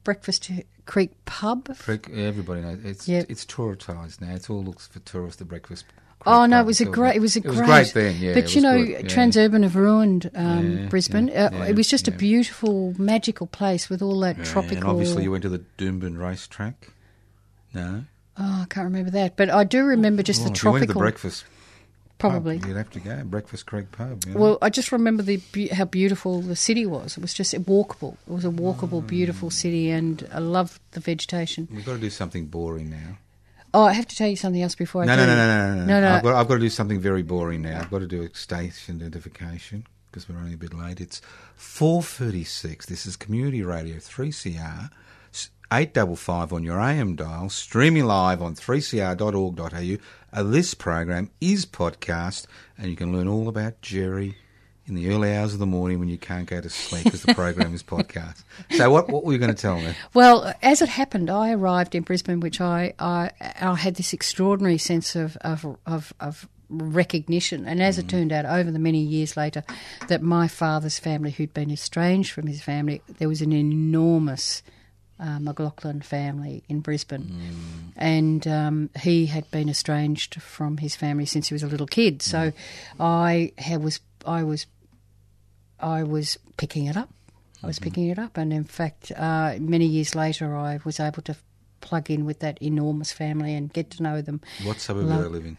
[0.03, 0.51] Breakfast
[0.87, 1.69] Creek pub.
[2.11, 3.27] Everybody knows it's Yep.
[3.29, 4.35] it's touristised now.
[4.35, 5.39] It's all looks for tourists.
[5.41, 5.85] The breakfast.
[6.27, 7.17] Oh no, it was a great.
[7.17, 7.57] It was a it great.
[7.61, 8.17] was great then.
[8.21, 9.01] Yeah, but you know, good, yeah.
[9.17, 11.29] Transurban have ruined um, Yeah, Brisbane.
[11.29, 14.77] yeah, uh, it was just a beautiful, magical place with all that tropical.
[14.79, 16.89] And obviously, you went to the Doomben racetrack.
[17.73, 18.05] No,
[18.37, 20.83] Oh, I can't remember that, but I do remember just Well, the if you went
[20.83, 21.01] to tropical.
[21.01, 21.45] the breakfast.
[22.19, 22.59] probably.
[22.59, 24.25] pub, you'd have to go Breakfast Creek pub.
[24.27, 24.41] You know?
[24.41, 25.41] Well, I just remember the
[25.73, 27.17] how beautiful the city was.
[27.17, 28.17] It was just walkable.
[28.29, 29.53] It was a walkable, beautiful Mm.
[29.53, 31.69] city, and I loved the vegetation.
[31.73, 33.17] we've got to do something boring now.
[33.73, 35.27] Oh, I have to tell you something else before I No, do.
[35.27, 36.15] no, no, no, no, no, no, no.
[36.17, 37.81] I've got, I've got to do something very boring now.
[37.81, 41.01] I've got to do a station identification because we're only a bit late.
[41.01, 41.21] It's
[41.55, 42.87] four thirty-six.
[42.87, 44.91] This is Community Radio Three CR.
[45.73, 49.97] Eight double five on your AM dial, streaming live on 3cr.org.au.
[50.33, 54.37] Uh, this program is podcast, and you can learn all about Jerry
[54.91, 57.33] in the early hours of the morning when you can't go to sleep because the
[57.35, 58.43] program is podcast.
[58.77, 59.95] So, what what were you going to tell me?
[60.13, 64.79] Well, as it happened, I arrived in Brisbane, which I I, I had this extraordinary
[64.79, 69.37] sense of of, of, of recognition, and as it turned out, over the many years
[69.37, 69.65] later,
[70.09, 74.63] that my father's family, who'd been estranged from his family, there was an enormous
[75.21, 81.49] uh, McLaughlin family in Brisbane, and um, he had been estranged from his family since
[81.49, 82.23] he was a little kid.
[82.23, 82.53] So
[82.99, 84.67] I had, was I was
[85.83, 87.09] I was picking it up.
[87.63, 91.23] I was picking it up, and in fact, uh, many years later, I was able
[91.25, 91.37] to
[91.83, 94.41] plug in with that enormous family and get to know them.
[94.65, 95.57] What suburb Love- do they live in?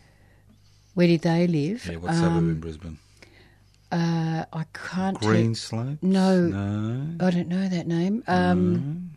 [0.96, 1.86] Where did they live?
[1.86, 2.98] Yeah, what suburb Um, in Brisbane?
[3.92, 5.20] Uh, I can't.
[5.20, 6.02] Greenslopes?
[6.02, 6.42] No.
[6.48, 7.26] No.
[7.26, 8.24] I don't know that name.
[8.28, 9.12] Um,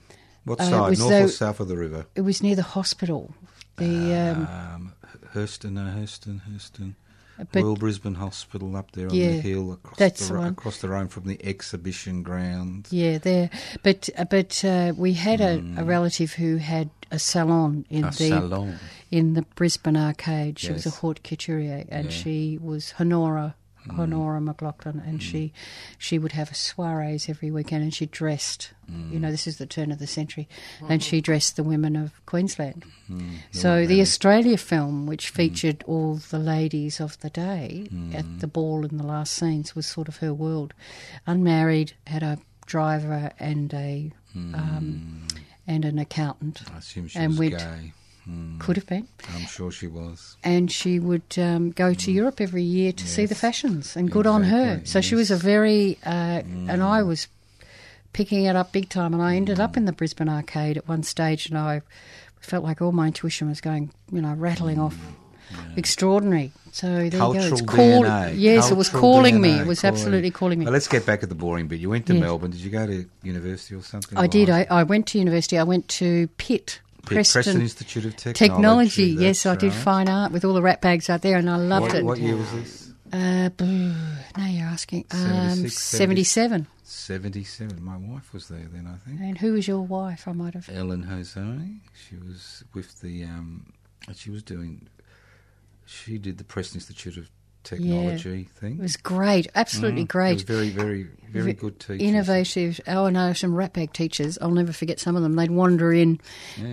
[0.44, 0.90] What uh, side?
[0.90, 2.06] was North or south of the river?
[2.14, 3.34] It was near the hospital.
[3.76, 4.92] The um, Um,
[5.32, 6.96] Herston, no, Herston, Herston.
[7.38, 10.80] But Royal Brisbane Hospital up there on Yeah, the hill across that's the, the across
[10.80, 12.92] the road from the exhibition grounds.
[12.92, 13.50] yeah, there.
[13.82, 18.04] But but uh, we had a, a relative who had a salon in.
[18.04, 18.78] A the salon.
[19.10, 20.58] in the Brisbane arcade.
[20.58, 20.98] She was a Yes.
[20.98, 22.10] haute couturier, and Yeah.
[22.10, 23.54] She was Honora.
[23.90, 25.52] Honora McLaughlin, and she
[25.98, 28.72] she would have soirees every weekend, and she dressed.
[28.90, 29.12] Hmm.
[29.12, 30.48] You know, this is the turn of the century,
[30.88, 32.84] and she dressed the women of Queensland.
[33.06, 33.36] Hmm.
[33.50, 38.84] So the Australia film, which featured all the ladies of the day at the ball
[38.84, 40.74] in the last scenes, was sort of her world.
[41.26, 45.26] Unmarried, had a driver and a um,
[45.66, 46.62] and an accountant.
[46.74, 47.92] I assume she And was gay.
[48.24, 49.06] Hmm, Could have been.
[49.34, 50.36] I'm sure she was.
[50.42, 53.38] and she would um, go to Europe every year to see the Mm.
[53.38, 54.62] Fashions, and good on her.
[54.80, 55.36] Exactly, So she was a.
[55.36, 55.40] Mm.
[55.40, 57.28] very, uh, and I was
[58.14, 61.02] picking it up big time, and I ended up in the Brisbane arcade at one
[61.02, 61.82] stage, and I
[62.40, 64.96] felt like all my intuition was going, you know, rattling off.
[65.76, 66.52] Extraordinary.
[66.72, 67.18] So there you go.
[67.18, 68.32] Cultural It's called, DNA.
[68.36, 69.50] yes, it was Cultural calling me.
[69.60, 69.94] It was calling.
[69.94, 70.64] absolutely calling me.
[70.64, 71.80] Well, let's get back at the boring bit.
[71.80, 72.20] You went to Yes.
[72.22, 72.50] Melbourne.
[72.50, 74.16] Did you go to university or something?
[74.18, 74.50] I did.
[74.50, 75.58] I, I went to university.
[75.58, 78.38] I went to Pitt, Pitt, Preston, Institute of Technology.
[78.38, 79.04] Technology.
[79.04, 79.82] Yes, I did right.
[79.82, 82.04] fine art with all the rat bags out there, and I loved What, it.
[82.04, 82.92] what year was this?
[83.12, 83.50] Uh,
[84.36, 85.04] now you're asking.
[85.12, 86.66] Um, 77.
[86.82, 87.82] 77.
[87.82, 89.20] My wife was there then, I think.
[89.20, 90.26] And who was your wife?
[90.26, 90.68] I might have.
[90.68, 91.40] Ellen Jose.
[92.08, 93.24] She was with the.
[93.24, 93.72] Um,
[94.14, 94.88] she was doing.
[95.86, 97.30] She did the Preston Institute of
[97.64, 98.74] Technology thing.
[98.78, 100.32] It was great, absolutely Mm, It great.
[100.34, 102.00] was very, very, very good teachers.
[102.00, 102.80] Innovative.
[102.86, 104.38] Oh, no, some ratbag teachers.
[104.40, 105.34] I'll never forget some of them.
[105.34, 106.20] They'd wander in,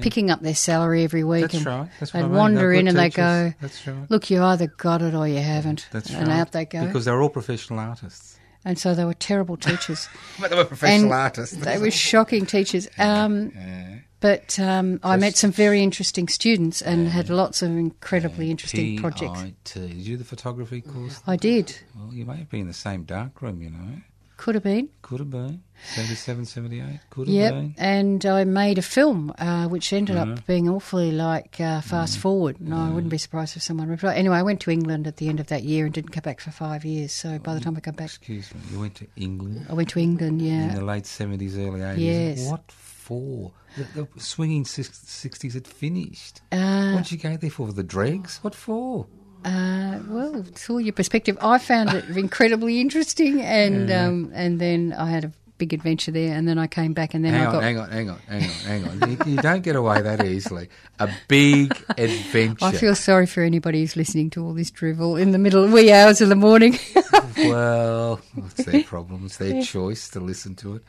[0.02, 1.42] picking up their salary every week.
[1.42, 1.90] That's and right.
[2.00, 4.10] That's they'd wander in and they go, That's right.
[4.12, 5.88] Look, you either got it or you haven't.
[5.92, 6.40] That's and right.
[6.40, 6.86] out they go.
[6.86, 8.38] Because they're all professional artists.
[8.64, 10.08] and so they were terrible teachers.
[10.40, 11.56] But they were professional And artists.
[11.56, 12.88] they were shocking teachers.
[13.00, 13.96] Um, Yeah.
[14.22, 19.44] But um, I met some very interesting students and had lots of incredibly interesting projects.
[19.74, 21.22] Did you do the photography course?
[21.28, 21.76] I did.
[21.98, 23.98] Well, you may have been in the same dark room, you know.
[24.38, 24.90] Could have been.
[25.04, 25.62] Could have been.
[25.94, 27.00] 77, 78.
[27.12, 27.76] Could have Yep, been.
[27.78, 30.32] and I made a film uh, which ended Mm-hmm.
[30.34, 32.60] up being awfully like uh, Fast Forward.
[32.60, 34.18] No, I wouldn't be surprised if someone replied.
[34.18, 36.40] Anyway, I went to England at the end of that year and didn't come back
[36.40, 37.12] for five years.
[37.12, 38.62] So by the time I come back, Excuse me.
[38.72, 40.42] You went to England I went to England.
[40.42, 40.70] Yeah.
[40.70, 41.98] In the late 70s, early 80s.
[42.00, 42.50] Yes.
[42.50, 42.64] What
[43.02, 43.52] for?
[43.78, 46.42] The, the swinging 60s had finished.
[46.52, 47.72] uh, what did you go there for?
[47.74, 48.40] The dregs?
[48.42, 49.08] What for?
[49.44, 51.38] uh, well, it's all your perspective.
[51.42, 56.36] I found it incredibly interesting, and um, and then I had a big adventure there,
[56.36, 57.64] and then I came back, and then hang I on, got.
[57.64, 59.12] hang on, hang on, hang on, hang on.
[59.12, 60.70] you, you don't get away that easily.
[61.00, 62.66] A big adventure.
[62.66, 65.72] I feel sorry for anybody who's listening to all this drivel in the middle of
[65.74, 66.78] wee hours of the morning.
[67.38, 69.26] Well, it's their problem.
[69.26, 70.84] It's their choice to listen to it.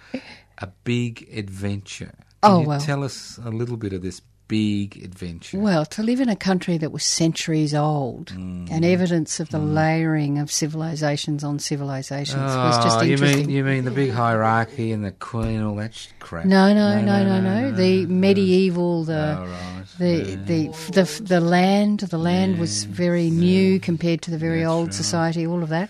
[0.62, 2.14] A big adventure.
[2.42, 2.80] Can Oh, you well.
[2.80, 4.20] tell us a little bit of this
[4.52, 5.58] big adventure?
[5.58, 8.68] Well, to live in a country that was centuries old Mm.
[8.70, 12.36] and evidence of the layering of civilizations on civilizations
[12.66, 15.76] was just Oh, you mean you mean the big hierarchy and the queen, and all
[15.76, 16.44] that crap?
[16.44, 17.70] no, no, no, no, no, no.
[17.84, 19.84] The medieval, the Oh, right.
[19.98, 20.14] the,
[20.50, 20.60] the
[20.98, 24.94] the the land, the land was very new compared to the very That's old right.
[25.02, 25.42] society.
[25.46, 25.88] All of that.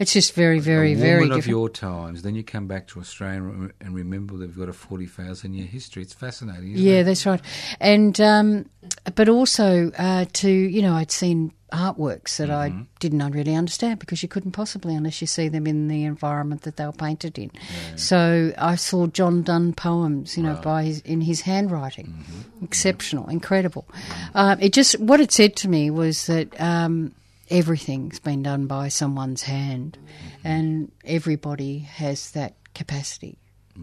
[0.00, 2.22] It's just very, very, very of your times.
[2.22, 5.66] Then you come back to Australia and and remember they've got a forty thousand year
[5.78, 6.02] history.
[6.06, 6.72] It's fascinating.
[6.74, 7.04] Isn't Yeah, it?
[7.08, 7.42] that's right.
[7.80, 8.68] And um,
[9.14, 12.82] but also uh, to you know, I'd seen artworks that Mm-hmm.
[12.82, 16.62] I didn't really understand because you couldn't possibly unless you see them in the environment
[16.62, 17.50] that they were painted in.
[17.96, 22.64] So I saw John Donne poems, you know, by his in his handwriting, Mm-hmm.
[22.64, 23.86] exceptional, incredible.
[24.34, 26.48] Uh, it just what it said to me was that.
[26.60, 27.14] Um,
[27.50, 30.46] Everything's been done by someone's hand, Mm-hmm.
[30.48, 33.36] and everybody has that capacity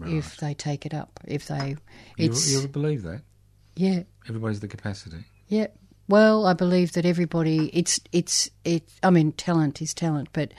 [0.04, 1.20] if they take it up.
[1.28, 1.76] If they,
[2.18, 3.22] You, you believe that
[3.76, 5.24] yeah, everybody's the capacity.
[5.48, 5.68] yeah.
[6.08, 7.70] Well, I believe that everybody.
[7.72, 8.82] It's it's it.
[9.02, 10.52] I mean, talent is talent, but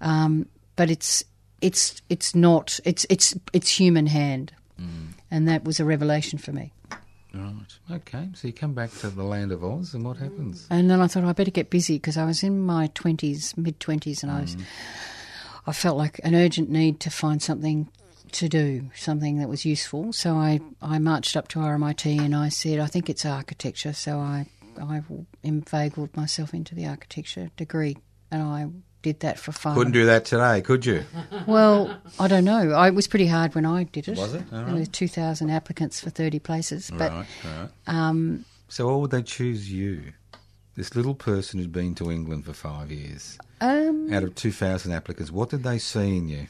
[0.00, 0.46] um,
[0.76, 1.24] but it's
[1.60, 2.78] it's it's not.
[2.84, 4.52] It's it's it's human hand,
[5.30, 6.72] and that was a revelation for me.
[7.34, 7.52] Right.
[7.90, 8.28] Okay.
[8.34, 10.66] So you come back to the land of Oz, and what happens?
[10.68, 13.80] And then I thought I better get busy because I was in my twenties, mid
[13.80, 14.56] twenties, and I was.
[15.66, 17.88] I felt like an urgent need to find something
[18.32, 20.12] to do something that was useful.
[20.12, 23.92] So I, I marched up to RMIT and I said, I think it's architecture.
[23.92, 24.46] So I,
[24.80, 25.02] I
[25.42, 27.96] inveigled myself into the architecture degree
[28.30, 28.66] and I
[29.02, 29.74] did that for fun.
[29.74, 31.04] Couldn't do that today, could you?
[31.46, 32.70] Well, I don't know.
[32.72, 34.16] I, it was pretty hard when I did it.
[34.16, 34.48] Was it?
[34.50, 36.90] There were 2,000 applicants for 30 places.
[36.90, 37.68] But right, right.
[37.88, 40.12] um, So why would they choose you?
[40.74, 43.36] This little person who'd been to England for five years.
[43.60, 46.46] um, Out of 2,000 applicants, what did they see in you?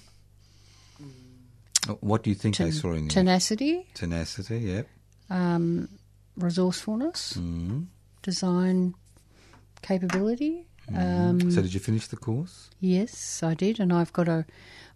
[2.00, 3.10] What do you think they saw in you?
[3.10, 4.88] tenacity, Tenacity, yep.
[5.30, 5.88] um,
[6.36, 7.86] resourcefulness, Mm.
[8.22, 8.94] design
[9.82, 10.66] capability.
[10.94, 12.70] Um, so did you finish the course?
[12.80, 14.44] Yes, I did, and I've got a.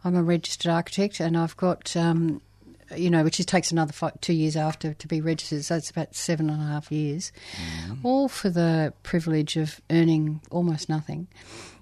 [0.04, 2.40] I'm a registered architect, and I've got, um,
[2.96, 5.64] you know, which is, takes another five, two years after to be registered.
[5.64, 7.32] So it's about seven and a half years,
[8.04, 11.26] all for the privilege of earning almost nothing.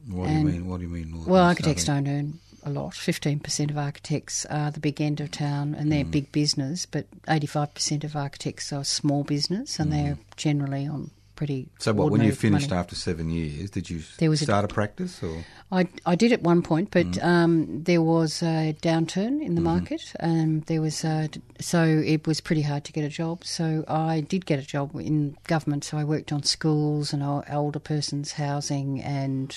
[0.09, 0.67] What do you mean?
[0.67, 1.25] What do you mean?
[1.27, 2.05] Well, architects something?
[2.05, 2.95] don't earn a lot.
[2.95, 6.11] Fifteen percent of architects are the big end of town, and they're mm.
[6.11, 6.87] big business.
[6.87, 10.37] But eighty-five percent of architects are small business, and they're mm.
[10.37, 11.69] generally on pretty.
[11.79, 12.11] So what?
[12.11, 12.81] When you finished money.
[12.81, 15.45] after seven years, did you There was start a, practice or?
[15.73, 17.25] I, I did at one point, but mm.
[17.25, 19.65] um, there was a downturn in the mm-hmm.
[19.65, 21.29] market, and there was a,
[21.61, 23.45] so it was pretty hard to get a job.
[23.45, 25.85] So I did get a job in government.
[25.85, 29.57] So I worked on schools and older persons' housing and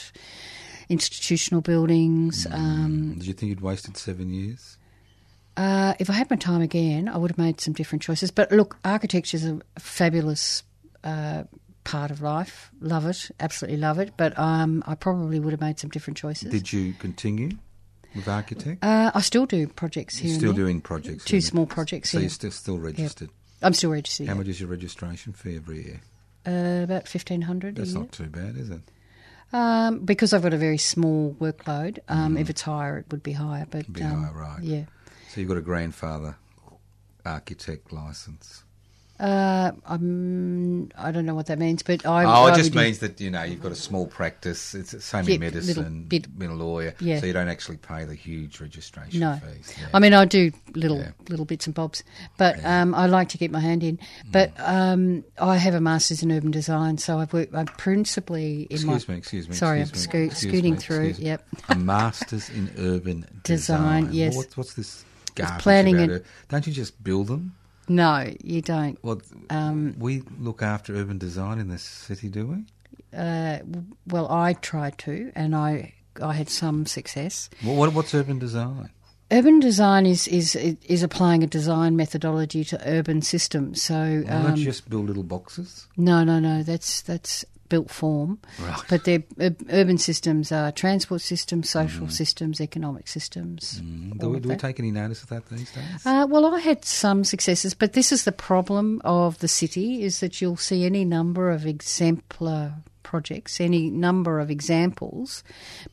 [0.89, 2.47] institutional buildings.
[2.51, 4.77] Um, Did you think you'd wasted seven years?
[5.57, 8.31] uh, if I had my time again, I would have made some different choices.
[8.31, 10.63] But look, architecture is a fabulous
[11.03, 11.43] uh,
[11.83, 12.69] part of life.
[12.79, 14.13] Love it, absolutely love it.
[14.17, 16.51] But um, I probably would have made some different choices.
[16.51, 17.51] Did you continue
[18.15, 18.83] with architect?
[18.83, 20.29] Uh, I still do projects here.
[20.29, 21.25] You're still doing projects.
[21.25, 21.43] Two it?
[21.43, 22.23] small projects, So yeah.
[22.23, 23.29] you're still still registered.
[23.63, 24.27] I'm still registered.
[24.27, 24.37] How yeah.
[24.37, 26.01] much is your registration fee every year?
[26.45, 28.81] Uh, about fifteen hundred That's not too bad, is it?
[29.53, 31.99] Um, because I've got a very small workload.
[32.09, 33.65] Um, If it's higher, it would be higher.
[33.69, 33.91] But.
[33.91, 34.61] Be um, higher, right.
[34.61, 34.83] Yeah.
[35.29, 36.35] So you've got a grandfather
[37.25, 38.63] architect license.
[39.19, 42.23] Uh, I'm, I don't know what that means, but I.
[42.23, 44.75] oh, I it just means that you know you've got a small practice.
[44.75, 46.37] It's the same Yeah, in medicine, bit.
[46.37, 47.19] been a lawyer, Yeah.
[47.19, 49.73] so you don't actually pay the huge registration No, fees.
[49.79, 49.87] Yeah.
[49.93, 52.03] I mean I do little little bits and bobs,
[52.37, 53.97] but um, I like to get my hand in.
[54.31, 57.55] But um, I have a masters in urban design, so I've worked.
[57.55, 59.13] I'm principally in excuse my.
[59.15, 59.55] me, excuse me.
[59.55, 61.15] Sorry, excuse I'm me, sco- scooting me, through.
[61.17, 61.47] Yep.
[61.69, 64.13] A masters in urban Design, design.
[64.13, 64.35] yes.
[64.35, 65.03] What, what's this
[65.59, 66.25] planning and- it?
[66.49, 67.55] Don't you just build them?
[67.87, 68.97] No, you don't.
[69.03, 73.17] Well, Um, we look after urban design in this city, do we?
[73.17, 73.59] Uh,
[74.07, 77.49] well, I tried to, and I I had some success.
[77.63, 78.89] Well, what, what's urban design?
[79.31, 83.81] Urban design is is is applying a design methodology to urban systems.
[83.81, 85.87] So Well, um, don't you just build little boxes?
[85.97, 86.63] no, no, no.
[86.63, 88.39] That's that's built form.
[88.59, 88.81] Right.
[88.89, 89.23] But they're
[89.69, 93.81] urban systems are transport systems, social systems, economic systems.
[93.81, 96.05] Mm, do we, do we take any notice of that these days?
[96.05, 100.19] Uh, well, I had some successes, but this is the problem of the city: is
[100.19, 105.43] that you'll see any number of exemplar projects, any number of examples,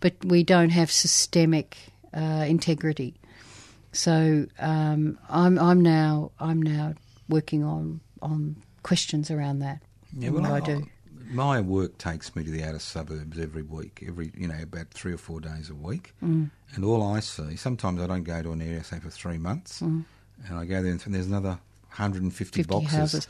[0.00, 1.76] but we don't have systemic
[2.12, 3.14] uh, integrity.
[3.92, 6.94] So um, I'm I'm now I'm now
[7.28, 9.80] working on on questions around that.
[10.16, 10.86] Yeah, well, what I do.
[11.30, 15.12] My work takes me to the outer suburbs every week, every you know about three
[15.12, 16.50] or four days a week, Mm.
[16.74, 17.56] and all I see.
[17.56, 20.04] Sometimes I don't go to an area say for three months, Mm.
[20.46, 21.58] and I go there and there's another
[21.96, 22.92] 150 50 boxes.
[22.98, 23.28] houses.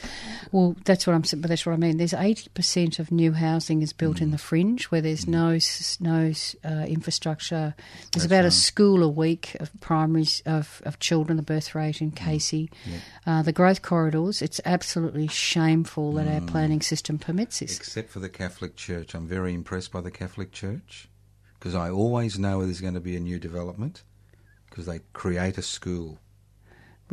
[0.52, 1.22] Well, that's what I'm.
[1.40, 1.98] But that's what I mean.
[1.98, 4.22] There's 80 percent of new housing is built Mm.
[4.22, 5.58] in the fringe, where there's no
[6.00, 6.32] no
[6.64, 7.74] uh, infrastructure.
[7.76, 11.36] There's That's about a school a week of primaries of, of children.
[11.36, 12.98] The birth rate in Casey, Mm.
[13.26, 14.40] Uh, the growth corridors.
[14.42, 16.34] It's absolutely shameful that Mm.
[16.34, 17.76] our planning system permits this.
[17.76, 21.08] Except for the Catholic Church, I'm very impressed by the Catholic Church
[21.58, 24.02] because I always know there's going to be a new development
[24.70, 26.18] because they create a school.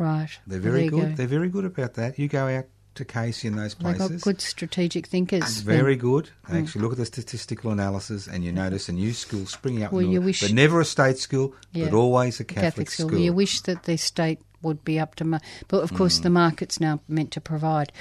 [0.02, 0.28] Right.
[0.46, 1.10] They're very good.
[1.10, 1.14] go.
[1.14, 2.18] They're very good about that.
[2.18, 2.64] You go out
[2.96, 4.08] to Casey in those places.
[4.08, 5.60] They've got good strategic thinkers.
[5.60, 6.30] Very good.
[6.48, 6.62] They Mm.
[6.64, 10.04] actually look at the statistical analysis, and you notice a new school springing up, Well,
[10.04, 11.86] in you wish- but never a state school, Yeah.
[11.86, 13.18] but always a Catholic, Catholic, school.
[13.18, 16.22] You wish that the state would be up to, but of course Mm.
[16.22, 17.92] the market's now meant to provide.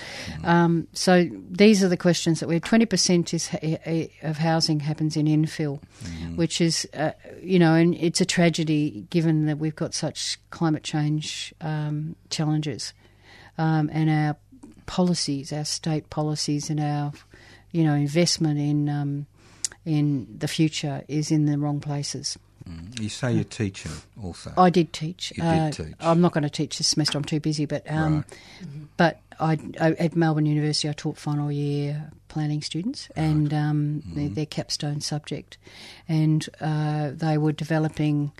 [0.44, 2.64] Um, so these are the questions that we have.
[2.64, 3.50] Twenty percent is
[4.24, 6.36] of housing happens in infill, Mm-hmm.
[6.36, 10.84] which is uh, you know, and it's a tragedy given that we've got such climate
[10.84, 12.94] change um, challenges,
[13.58, 14.36] um, and our
[14.86, 17.12] policies, our state policies, and our
[17.72, 19.26] you know investment in um,
[19.86, 22.38] in the future is in the wrong places.
[23.00, 24.52] You say you're teaching also.
[24.58, 25.32] I did teach.
[25.36, 25.96] You did Uh, teach.
[26.00, 27.18] I'm not going to teach this semester.
[27.18, 27.66] I'm too busy.
[27.66, 28.26] But um, Right.
[28.98, 34.16] but I, I at Melbourne University I taught final year planning students and um, Mm-hmm.
[34.16, 35.58] their, their capstone subject,
[36.08, 38.32] and uh, they were developing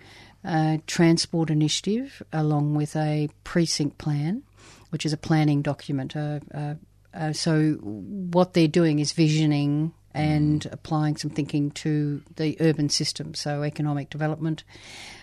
[0.44, 4.44] a transport initiative along with a precinct plan,
[4.92, 6.16] which is a planning document.
[6.16, 6.76] Uh, uh,
[7.14, 13.34] uh, so what they're doing is visioning and applying some thinking to the urban system,
[13.34, 14.64] so economic development,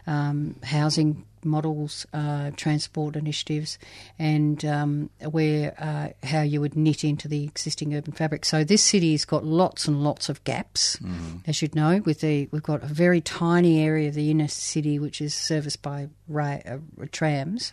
[0.06, 3.78] um, housing models, uh, transport initiatives,
[4.18, 8.44] and um, where uh, how you would knit into the existing urban fabric.
[8.44, 10.98] So this city has got lots and lots of gaps,
[11.46, 12.02] as you'd know.
[12.04, 15.82] With the we've got a very tiny area of the inner city which is serviced
[15.82, 16.78] by ra- uh,
[17.12, 17.72] trams.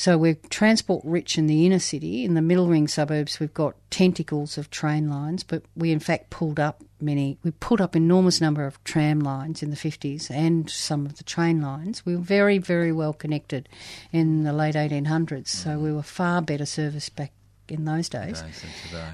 [0.00, 2.24] So we're transport rich in the inner city.
[2.24, 6.30] In the middle ring suburbs, we've got tentacles of train lines, but we in fact
[6.30, 7.36] pulled up many.
[7.44, 11.24] We put up enormous number of tram lines in the fifties and some of the
[11.24, 12.06] train lines.
[12.06, 13.68] We were very, very well connected
[14.10, 15.50] in the late eighteen hundreds.
[15.50, 17.32] So we were far better serviced back
[17.68, 18.42] in those days.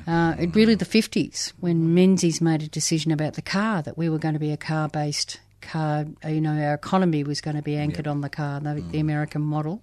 [0.07, 4.09] Uh, it really the 50s when Menzies made a decision about the car that we
[4.09, 7.57] were going to be a car based car, uh, you know, our economy was going
[7.57, 9.83] to be anchored on the car, the, the American model.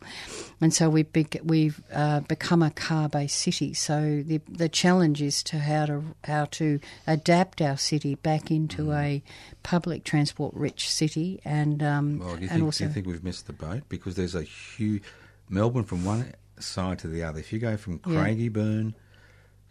[0.61, 3.73] And so we've, bec we've uh, become a car based city.
[3.73, 8.93] So the, the challenge is to how to how to adapt our city back into
[8.93, 9.21] a
[9.63, 13.07] public transport rich city and um, Well, do you, and think, also do you think
[13.07, 13.83] we've missed the boat?
[13.89, 15.03] Because there's a huge
[15.49, 17.39] Melbourne from one side to the other.
[17.39, 18.25] If you go from Yeah.
[18.25, 18.93] Craigieburn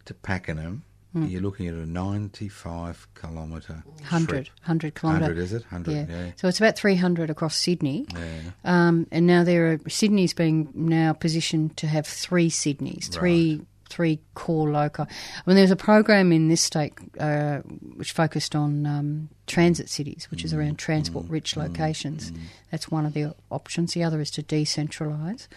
[0.05, 0.83] to Pakenham,
[1.13, 1.27] Hmm.
[1.27, 4.47] you're looking at a 95 kilometre 100, trip.
[4.61, 5.21] 100 kilometre.
[5.25, 5.61] 100, is it?
[5.71, 6.31] 100, yeah.
[6.37, 8.07] So it's about 300 across Sydney.
[8.11, 8.39] Yeah.
[8.65, 13.61] Um, and now there are Sydney's being now positioned to have three Sydneys, three
[13.93, 15.03] three core loci.
[15.03, 15.05] I
[15.45, 17.59] mean, there's a program in this state uh,
[17.95, 22.31] which focused on um, transit cities, which is around transport-rich locations.
[22.71, 23.93] That's one of the options.
[23.93, 25.47] The other is to decentralise.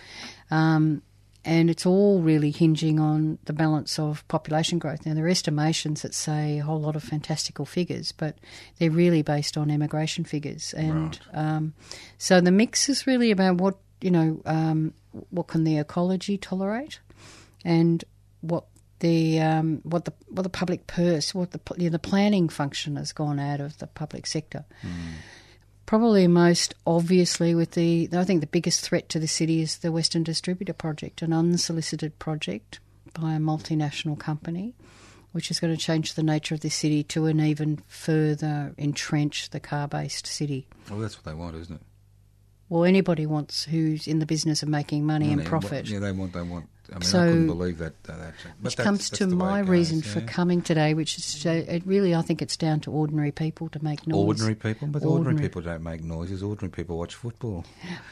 [0.51, 1.01] Um,
[1.47, 5.07] and it's all really hinging on the balance of population growth.
[5.07, 8.37] Now, there are estimations that say a whole lot of fantastical figures, but
[8.79, 10.75] they're really based on immigration figures.
[10.75, 11.73] And um,
[12.19, 14.93] so the mix is really about what, you know, um,
[15.31, 16.99] what can the ecology tolerate
[17.65, 18.05] and
[18.41, 18.65] what
[18.99, 22.97] the um, what the what the public purse, what the you know, the planning function
[22.97, 24.65] has gone out of the public sector.
[25.87, 29.93] Probably most obviously with the, I think the biggest threat to the city is the
[29.93, 32.81] Western Distributor Project, an unsolicited project
[33.15, 34.75] by a multinational company,
[35.33, 39.51] which is going to change the nature of the city to an even further entrench
[39.51, 40.67] the car-based city.
[40.91, 41.83] Well, that's what they want, isn't it?
[42.69, 45.89] Well, anybody wants who's in the business of making money and Money, profit.
[45.89, 46.33] Yeah, they want.
[46.33, 46.67] They want.
[46.91, 48.05] I mean, So- I couldn't believe that.
[48.05, 48.19] that
[48.61, 52.15] which that's- comes that's to my goes, reason for coming today, which is it really
[52.15, 54.17] I think it's down to ordinary people to make noise.
[54.17, 55.19] Ordinary people, but ordinary.
[55.35, 55.49] Ordinary.
[55.49, 56.43] people don't make noises.
[56.43, 57.65] Ordinary people watch football.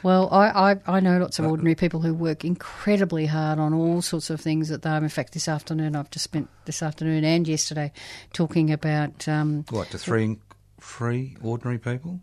[0.02, 3.72] Well, I, I, I know lots Uh, of ordinary people who work incredibly hard on
[3.74, 4.94] all sorts of things that they.
[4.96, 7.92] In fact, this afternoon I've just spent this afternoon and yesterday
[8.32, 10.38] talking about um, What to three
[10.80, 12.20] free ordinary people?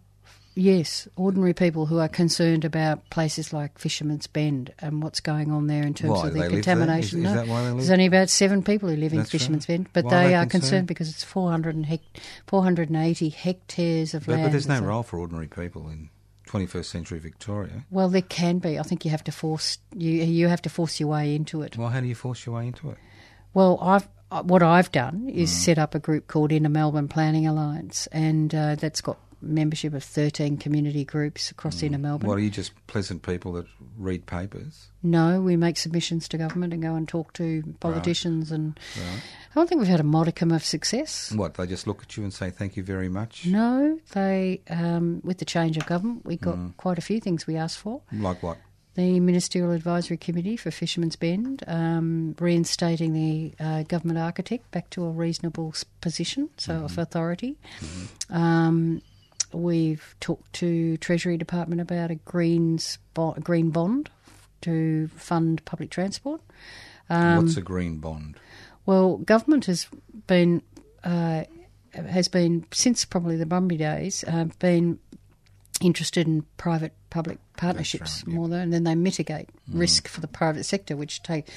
[0.56, 5.68] Yes, ordinary people who are concerned about places like Fisherman's Bend and what's going on
[5.68, 6.62] there in terms Why, of the live there?
[6.62, 7.20] contamination.
[7.20, 9.20] Is- is No, that why they live There's only about seven people who live in
[9.20, 9.78] That's Fisherman's right.
[9.78, 10.62] Bend, but Why are they are concerned?
[10.64, 12.02] concerned because it's 400 and hec-
[12.47, 14.43] 480 hectares of But, land.
[14.45, 16.10] but there's no role for ordinary people in
[16.47, 17.86] 21st century Victoria.
[17.89, 18.78] Well, there can be.
[18.78, 20.12] I think you have to force you.
[20.12, 21.78] You have to force your way into it.
[21.78, 22.97] Well, how do you force your way into it?
[23.54, 25.54] Well, I've uh, what I've done is Mm.
[25.54, 30.04] set up a group called Inner Melbourne Planning Alliance, and uh, that's got membership of
[30.04, 32.26] 13 community groups across Inner Melbourne.
[32.28, 32.30] Mm.
[32.30, 33.66] What are you just pleasant people that
[33.98, 34.88] read papers?
[35.04, 39.22] No, we make submissions to government and go and talk to politicians, and Right.
[39.52, 41.32] I don't think we've had a modicum of success.
[41.32, 43.46] What they just look at you and say thank you very much?
[43.46, 46.78] No, they um, with the change of government, we got Mm.
[46.78, 48.02] quite a few things we asked for.
[48.12, 48.58] Like what?
[48.94, 55.06] the Ministerial Advisory Committee for Fisherman's Bend, um, reinstating the uh, government architect back to
[55.06, 57.56] a reasonable position, so of authority.
[58.30, 59.02] Um,
[59.54, 64.10] we've talked to Treasury Department about a greens bo- green bond
[64.62, 66.41] to fund public transport.
[67.10, 68.38] Um, What's a green bond?
[68.86, 69.88] Well, government has
[70.28, 70.62] been
[71.04, 71.43] uh,
[71.93, 74.99] has been since probably the Brumby days uh, been
[75.82, 78.36] interested in private public partnerships right, yeah.
[78.36, 81.47] more than, and then they mitigate risk for the private sector, which take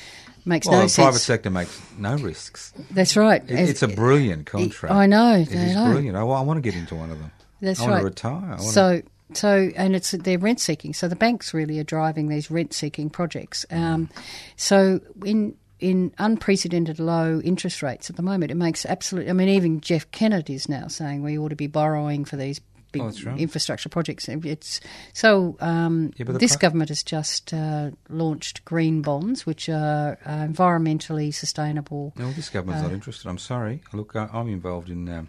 [0.44, 0.66] makes.
[0.66, 2.72] Well, no the private sector makes no risks.
[2.90, 3.42] That's right.
[3.48, 4.94] It, it's a brilliant contract.
[4.94, 5.36] I know.
[5.36, 5.86] It is know.
[5.86, 6.16] brilliant.
[6.16, 7.30] I, I want to get into one of them.
[7.60, 8.00] That's I want right.
[8.00, 8.44] to retire.
[8.44, 9.02] I want So,
[9.32, 10.92] so, and it's they're rent seeking.
[10.94, 13.64] So the banks really are driving these rent seeking projects.
[13.70, 14.08] Um,
[14.56, 19.28] so in in unprecedented low interest rates at the moment, it makes absolute.
[19.28, 22.60] I mean, even Jeff Kennett is now saying we ought to be borrowing for these.
[22.92, 23.40] Big Oh, right.
[23.40, 24.28] infrastructure projects.
[24.28, 24.78] It's
[25.12, 25.56] so.
[25.58, 31.34] Um, Yeah, this pro- government has just uh, launched green bonds, which are uh, environmentally
[31.34, 32.12] sustainable.
[32.16, 33.28] No, this government's Uh, not interested.
[33.28, 33.82] I'm sorry.
[33.92, 35.28] Look, I, I'm involved in um,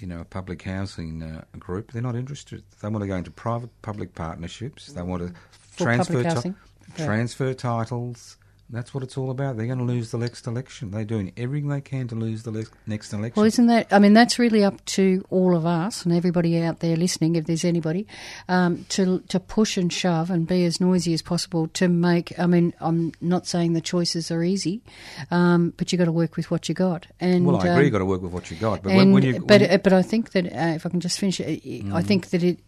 [0.00, 1.92] you know, a public housing uh, group.
[1.92, 2.62] They're not interested.
[2.80, 4.86] They want to go into private public partnerships.
[4.92, 6.54] They want to For transfer ti-
[6.98, 7.06] Yeah.
[7.06, 8.36] transfer titles.
[8.72, 9.56] That's what it's all about.
[9.56, 10.90] They're going to lose the next election.
[10.92, 13.34] They're doing everything they can to lose the le- next election.
[13.40, 13.88] Well, isn't that?
[13.92, 17.46] I mean, that's really up to all of us and everybody out there listening, if
[17.46, 18.06] there's anybody,
[18.48, 22.38] um, to to push and shove and be as noisy as possible to make.
[22.38, 24.82] I mean, I'm not saying the choices are easy,
[25.30, 27.06] um, but you've got to work with what you got.
[27.20, 27.70] And well, I agree.
[27.70, 28.82] um, You've got to work with what you got.
[28.82, 30.86] But and, when, when you, but when you- uh, but I think that uh, if
[30.86, 31.92] I can just finish, it, Mm.
[31.94, 32.58] I think that it.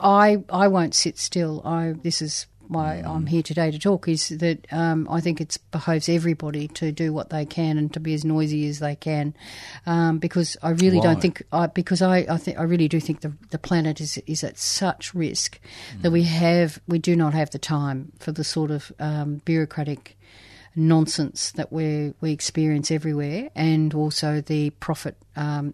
[0.00, 1.62] I I won't sit still.
[1.64, 3.08] I this is why Mm.
[3.08, 4.08] I'm here today to talk.
[4.08, 8.00] Is that um, I think it behoves everybody to do what they can and to
[8.00, 9.34] be as noisy as they can,
[9.86, 11.04] um, because I really Why?
[11.04, 14.18] don't think I, because I I think I really do think the the planet is
[14.26, 15.60] is at such risk
[16.02, 16.12] that Mm.
[16.12, 20.16] we have we do not have the time for the sort of um, bureaucratic
[20.74, 25.72] nonsense that we we experience everywhere, and also the profit um,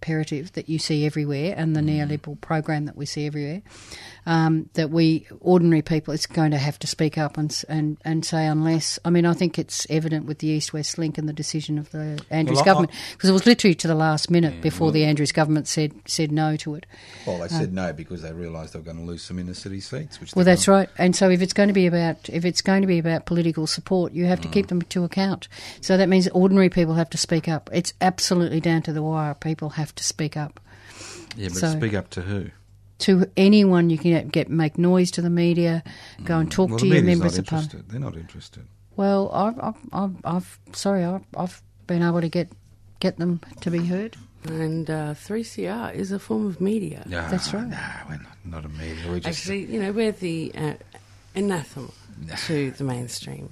[0.00, 1.90] imperative that you see everywhere, and the mm.
[1.90, 3.62] neoliberal program that we see everywhere.
[4.26, 8.24] Um, that we ordinary people, it's going to have to speak up and and and
[8.24, 8.98] say unless.
[9.04, 11.90] I mean, I think it's evident with the East West Link and the decision of
[11.90, 14.92] the Andrews Well, government because it was literally to the last minute mm, before well-
[14.92, 16.86] the Andrews government said said no to it.
[17.26, 19.54] well, they said uh, no because they realised they were going to lose some inner
[19.54, 20.20] city seats.
[20.20, 20.88] Which Well, that's right.
[20.98, 23.66] And so, if it's going to be about if it's going to be about political
[23.66, 24.70] support, you have to keep mm.
[24.70, 25.48] them to account.
[25.80, 27.70] So that means ordinary people have to speak up.
[27.72, 29.34] It's absolutely down to the wire.
[29.34, 30.60] People have to speak up
[31.36, 32.50] Yeah, but so- speak up to who?
[33.00, 33.88] to anyone.
[33.88, 35.82] You can get make noise to the media,
[36.24, 37.72] go and talk Well, to the your members not of parliament.
[37.74, 37.90] interested.
[37.90, 38.62] They're not interested.
[38.96, 42.48] Well, I've, I've, I've, I've sorry, I've, I've been able to get
[43.00, 44.16] get them to be heard.
[44.44, 47.02] And uh, 3CR is a form of media.
[47.06, 47.66] No, That's right.
[47.66, 47.78] No,
[48.08, 49.10] we're not, not a media.
[49.10, 50.74] We just, Actually, you know, we're the uh,
[51.34, 51.88] anathema
[52.46, 53.48] to the mainstream.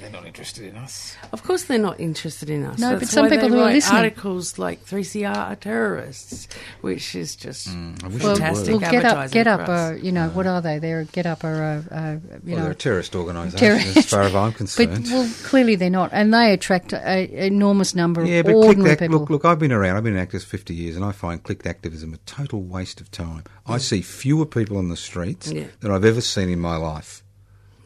[0.00, 1.16] they're not interested in us.
[1.32, 2.78] Of course, they're not interested in us.
[2.78, 5.56] No, That's but some why people they who are write listening- articles like 3CR are
[5.56, 6.48] terrorists,
[6.80, 8.80] which is just Mm, I wish Well, fantastic were.
[8.80, 9.68] well get up, advertising get for up.
[9.68, 9.90] us.
[9.92, 10.78] Uh, you know, what are they?
[10.78, 11.44] They're get up.
[11.44, 12.10] Are uh, uh,
[12.44, 13.96] you Well, know, they're a terrorist organisation, terrorist.
[13.96, 15.06] as far as I'm But concerned.
[15.10, 18.90] well, clearly they're not, and they attract an enormous number yeah, of but clicked ordinary
[18.92, 19.18] act, people.
[19.20, 19.96] look, look, I've been around.
[19.96, 23.10] I've been an activist 50 years, and I find clicked activism a total waste of
[23.10, 23.44] time.
[23.66, 25.64] I see fewer people on the streets Yeah.
[25.80, 27.22] than I've ever seen in my life.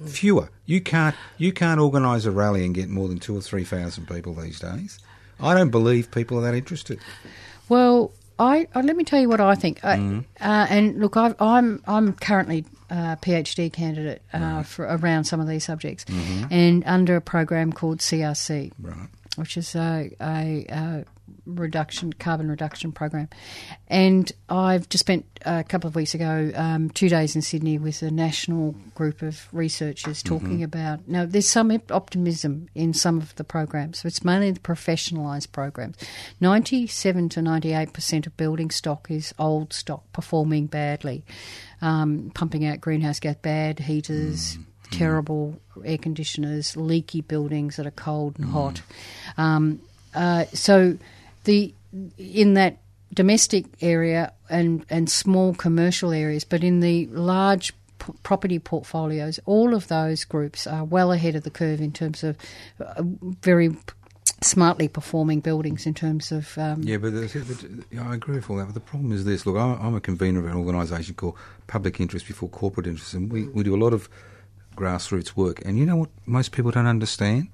[0.06, 0.48] Fewer.
[0.66, 1.14] You can't.
[1.38, 4.60] You can't organise a rally and get more than two or three thousand people these
[4.60, 4.98] days.
[5.40, 7.00] I don't believe people are that interested.
[7.68, 9.84] Well, I, I let me tell you what I think.
[9.84, 10.18] I, Mm-hmm.
[10.40, 15.46] uh, and look, I've, I'm I'm currently a PhD candidate uh, for around some of
[15.48, 16.04] these subjects,
[16.50, 18.86] and under a program called CRC, Mm-hmm.
[18.88, 19.08] Right.
[19.36, 21.04] which is a, a, a
[21.46, 23.28] reduction carbon reduction program.
[23.88, 28.02] And I've just spent a couple of weeks ago um, two days in Sydney with
[28.02, 31.08] a national group of researchers talking about.
[31.08, 34.00] Now, there's some optimism in some of the programs.
[34.00, 35.96] So it's mainly the professionalised programs.
[36.40, 41.24] Ninety-seven to ninety-eight percent of building stock is old stock performing badly,
[41.80, 44.58] um, pumping out greenhouse gas, bad heaters
[44.90, 48.82] terrible air conditioners, leaky buildings that are cold and hot.
[49.36, 49.80] Um,
[50.14, 50.98] uh, so
[51.44, 51.74] the
[52.18, 52.78] in that
[53.12, 57.72] domestic area and and small commercial areas, but in the large
[58.22, 62.36] property portfolios, all of those groups are well ahead of the curve in terms of
[62.80, 63.02] uh,
[63.42, 63.76] very
[64.42, 68.48] smartly performing buildings in terms of um, Yeah, but, the, but yeah, I agree with
[68.48, 68.66] all that.
[68.66, 71.36] But the problem is this: look, I'm, I'm a convener of an organisation called
[71.66, 74.08] Public Interest Before Corporate Interest, and we, we do a lot of
[74.76, 75.62] grassroots work.
[75.64, 76.10] And you know what?
[76.26, 77.48] Most people don't understand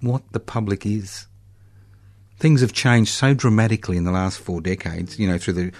[0.00, 1.26] what the public is.
[2.40, 5.18] Things have changed so dramatically in the last four decades.
[5.18, 5.72] You know, through the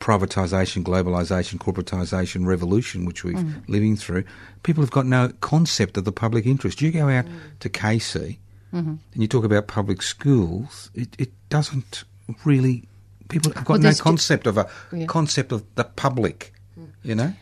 [0.00, 3.68] privatisation, globalisation, corporatisation revolution, which we're mm.
[3.68, 4.24] living through.
[4.62, 6.80] People have got no concept of the public interest.
[6.80, 7.38] You go out mm.
[7.60, 8.38] to Casey
[8.72, 8.90] mm-hmm.
[8.90, 12.04] and you talk about public schools, it, it doesn't
[12.44, 12.84] really.
[13.28, 15.06] People have got Well, no concept of a Yeah.
[15.06, 16.52] concept of the public.
[16.78, 16.86] Mm.
[17.02, 17.34] You know,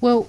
[0.00, 0.28] Well,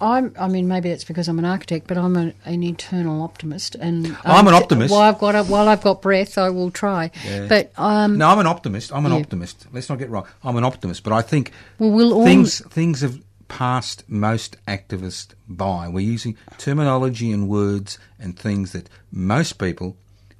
[0.00, 0.34] I'm.
[0.38, 4.06] I mean, maybe that's because I'm an architect, but I'm a, an eternal optimist, and
[4.24, 4.92] I'm an um, optimist.
[4.92, 7.10] While I've got a, while I've got breath, I will try.
[7.24, 7.46] Yeah.
[7.48, 8.92] But um, no, I'm an optimist.
[8.92, 9.18] I'm an Yeah.
[9.18, 9.66] optimist.
[9.72, 10.26] Let's not get wrong.
[10.44, 15.28] I'm an optimist, but I think Well, we'll all- things things have passed most activists
[15.48, 15.88] by.
[15.88, 19.96] We're using terminology and words and things that most people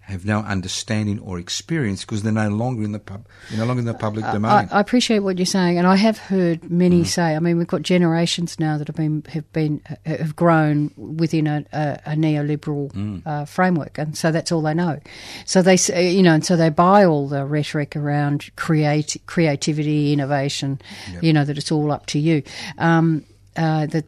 [0.07, 3.27] have no understanding or experience because they're no longer in the pub,
[3.57, 4.51] no longer in the public domain.
[4.51, 7.07] I, I appreciate what you're saying, and I have heard many Mm.
[7.07, 7.35] say.
[7.37, 11.65] I mean, we've got generations now that have been have been have grown within a,
[11.73, 13.23] a, a neoliberal Mm.
[13.27, 15.01] uh, framework, and so that's all they know.
[15.45, 15.77] So they,
[16.11, 20.81] you know, and so they buy all the rhetoric around create creativity, innovation.
[21.21, 22.43] You know that it's all up to you.
[22.79, 23.25] Um,
[23.57, 24.05] uh, that,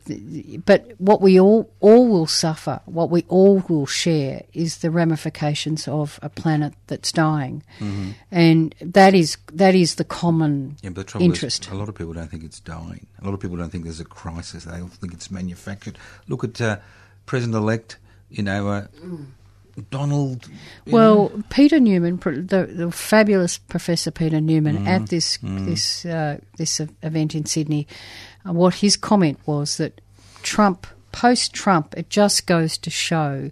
[0.67, 5.89] but what we all all will suffer, what we all will share, is the ramifications
[5.89, 8.11] of a planet that's dying, Mm-hmm.
[8.31, 11.67] and that is that is the common Yeah, but the interest.
[11.67, 13.07] is, a lot of people don't think it's dying.
[13.21, 14.65] A lot of people don't think there's a crisis.
[14.65, 15.99] They all think it's manufactured.
[16.29, 16.77] Look at uh,
[17.27, 17.97] President-elect,
[18.31, 18.87] you know, uh,
[19.91, 20.49] Donald.
[20.87, 24.89] Well, Peter Newman, the, the fabulous Professor Peter Newman, Mm-hmm.
[24.89, 27.87] at this this uh, this event in Sydney,
[28.53, 30.01] what his comment was that
[30.43, 33.51] Trump, post Trump, it just goes to show,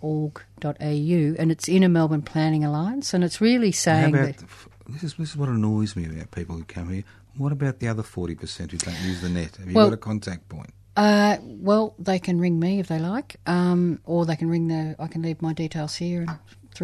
[0.00, 4.44] www.impa.org.au, and it's Inner Melbourne Planning Alliance, and it's really saying about that.
[4.88, 7.04] this is this is what annoys me about people who come here.
[7.36, 9.56] What about the other forty percent who don't use the net?
[9.56, 10.72] Have you Well- got a contact point?
[10.96, 14.96] Uh, well, they can ring me if they like, um, or they can ring the.
[14.98, 16.30] I can leave my details here and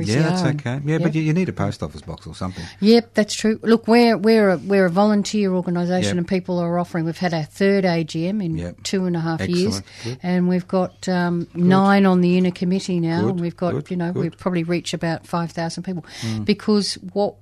[0.04, 0.80] three Yeah, that's and- okay.
[0.84, 2.64] Yeah, but you, you need a post office box or something.
[2.80, 3.58] Yep, that's true.
[3.62, 6.18] Look, we're we're a, we're a volunteer organisation, Yep.
[6.18, 7.04] and people are offering.
[7.06, 8.82] We've had our third AGM in Yep.
[8.82, 10.18] two and a half years, Good.
[10.22, 13.90] and we've got um, nine on the inner committee now, Good, and we've got good,
[13.90, 14.28] you know we.
[14.30, 14.38] Mm.
[14.38, 16.04] probably reach about five thousand people
[16.44, 17.36] because what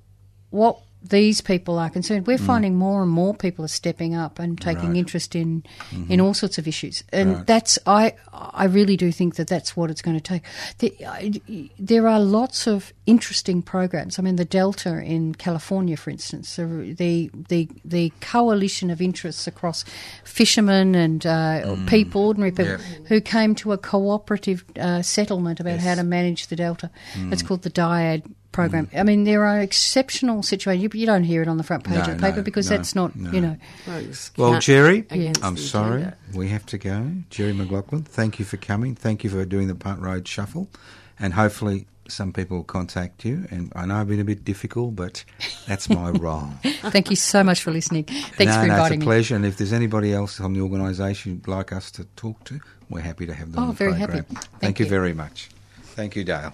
[0.49, 0.79] what
[1.09, 4.83] these people are concerned, we're finding more and more people are stepping up and taking
[4.85, 4.87] Mm.
[4.89, 4.97] Right.
[4.97, 5.63] interest in
[6.09, 7.47] in all sorts of issues, and Right.
[7.47, 10.43] that's I I really do think that that's what it's going to take.
[10.79, 14.19] The, I- there are lots of interesting programs.
[14.19, 19.85] I mean, the Delta in California, for instance, the the the, coalition of interests across
[20.23, 23.07] fishermen and uh, people, ordinary people, Yeah.
[23.07, 26.89] who came to a cooperative uh, settlement about how to manage the Delta.
[27.31, 28.23] It's called the Dyad
[28.55, 28.87] program.
[28.87, 28.99] Mm.
[28.99, 30.83] I mean, there are exceptional situations.
[30.83, 32.69] You, you don't hear it on the front page No, of the paper no, because
[32.69, 33.31] no, that's not, no.
[33.31, 33.57] you know.
[33.87, 34.03] Well,
[34.37, 36.17] Well, Jerry, against I'm sorry, agenda.
[36.33, 37.11] we have to go.
[37.29, 38.95] Jerry McLaughlin, thank you for coming.
[38.95, 40.67] Thank you for doing the Punt Road Shuffle,
[41.19, 43.47] and hopefully some people will contact you.
[43.49, 45.23] And I know I've been a bit difficult, but
[45.67, 46.49] that's my role.
[46.63, 48.03] Thank you so much for listening.
[48.03, 49.05] Thanks no, for no, it's a inviting me.
[49.05, 49.35] pleasure.
[49.35, 52.59] And if there's anybody else on the organisation you'd like us to talk to,
[52.91, 54.17] we're happy to have them Oh, on the very program.
[54.19, 54.35] happy.
[54.35, 54.89] Thank, Thank you you.
[54.91, 55.49] very much.
[55.95, 56.53] Thank you, Dale.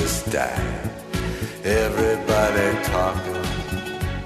[0.00, 0.60] Dog just.
[1.64, 3.42] Everybody talking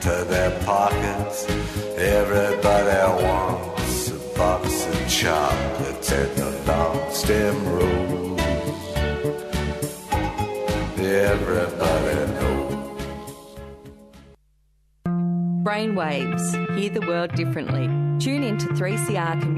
[0.00, 1.46] to their pockets.
[1.96, 8.40] Everybody wants a box of chocolates and a long stem rose.
[10.98, 12.74] Everybody knows.
[15.64, 16.76] Brainwaves.
[16.76, 17.86] Hear the world differently.
[18.20, 19.54] Tune in to 3CR Community.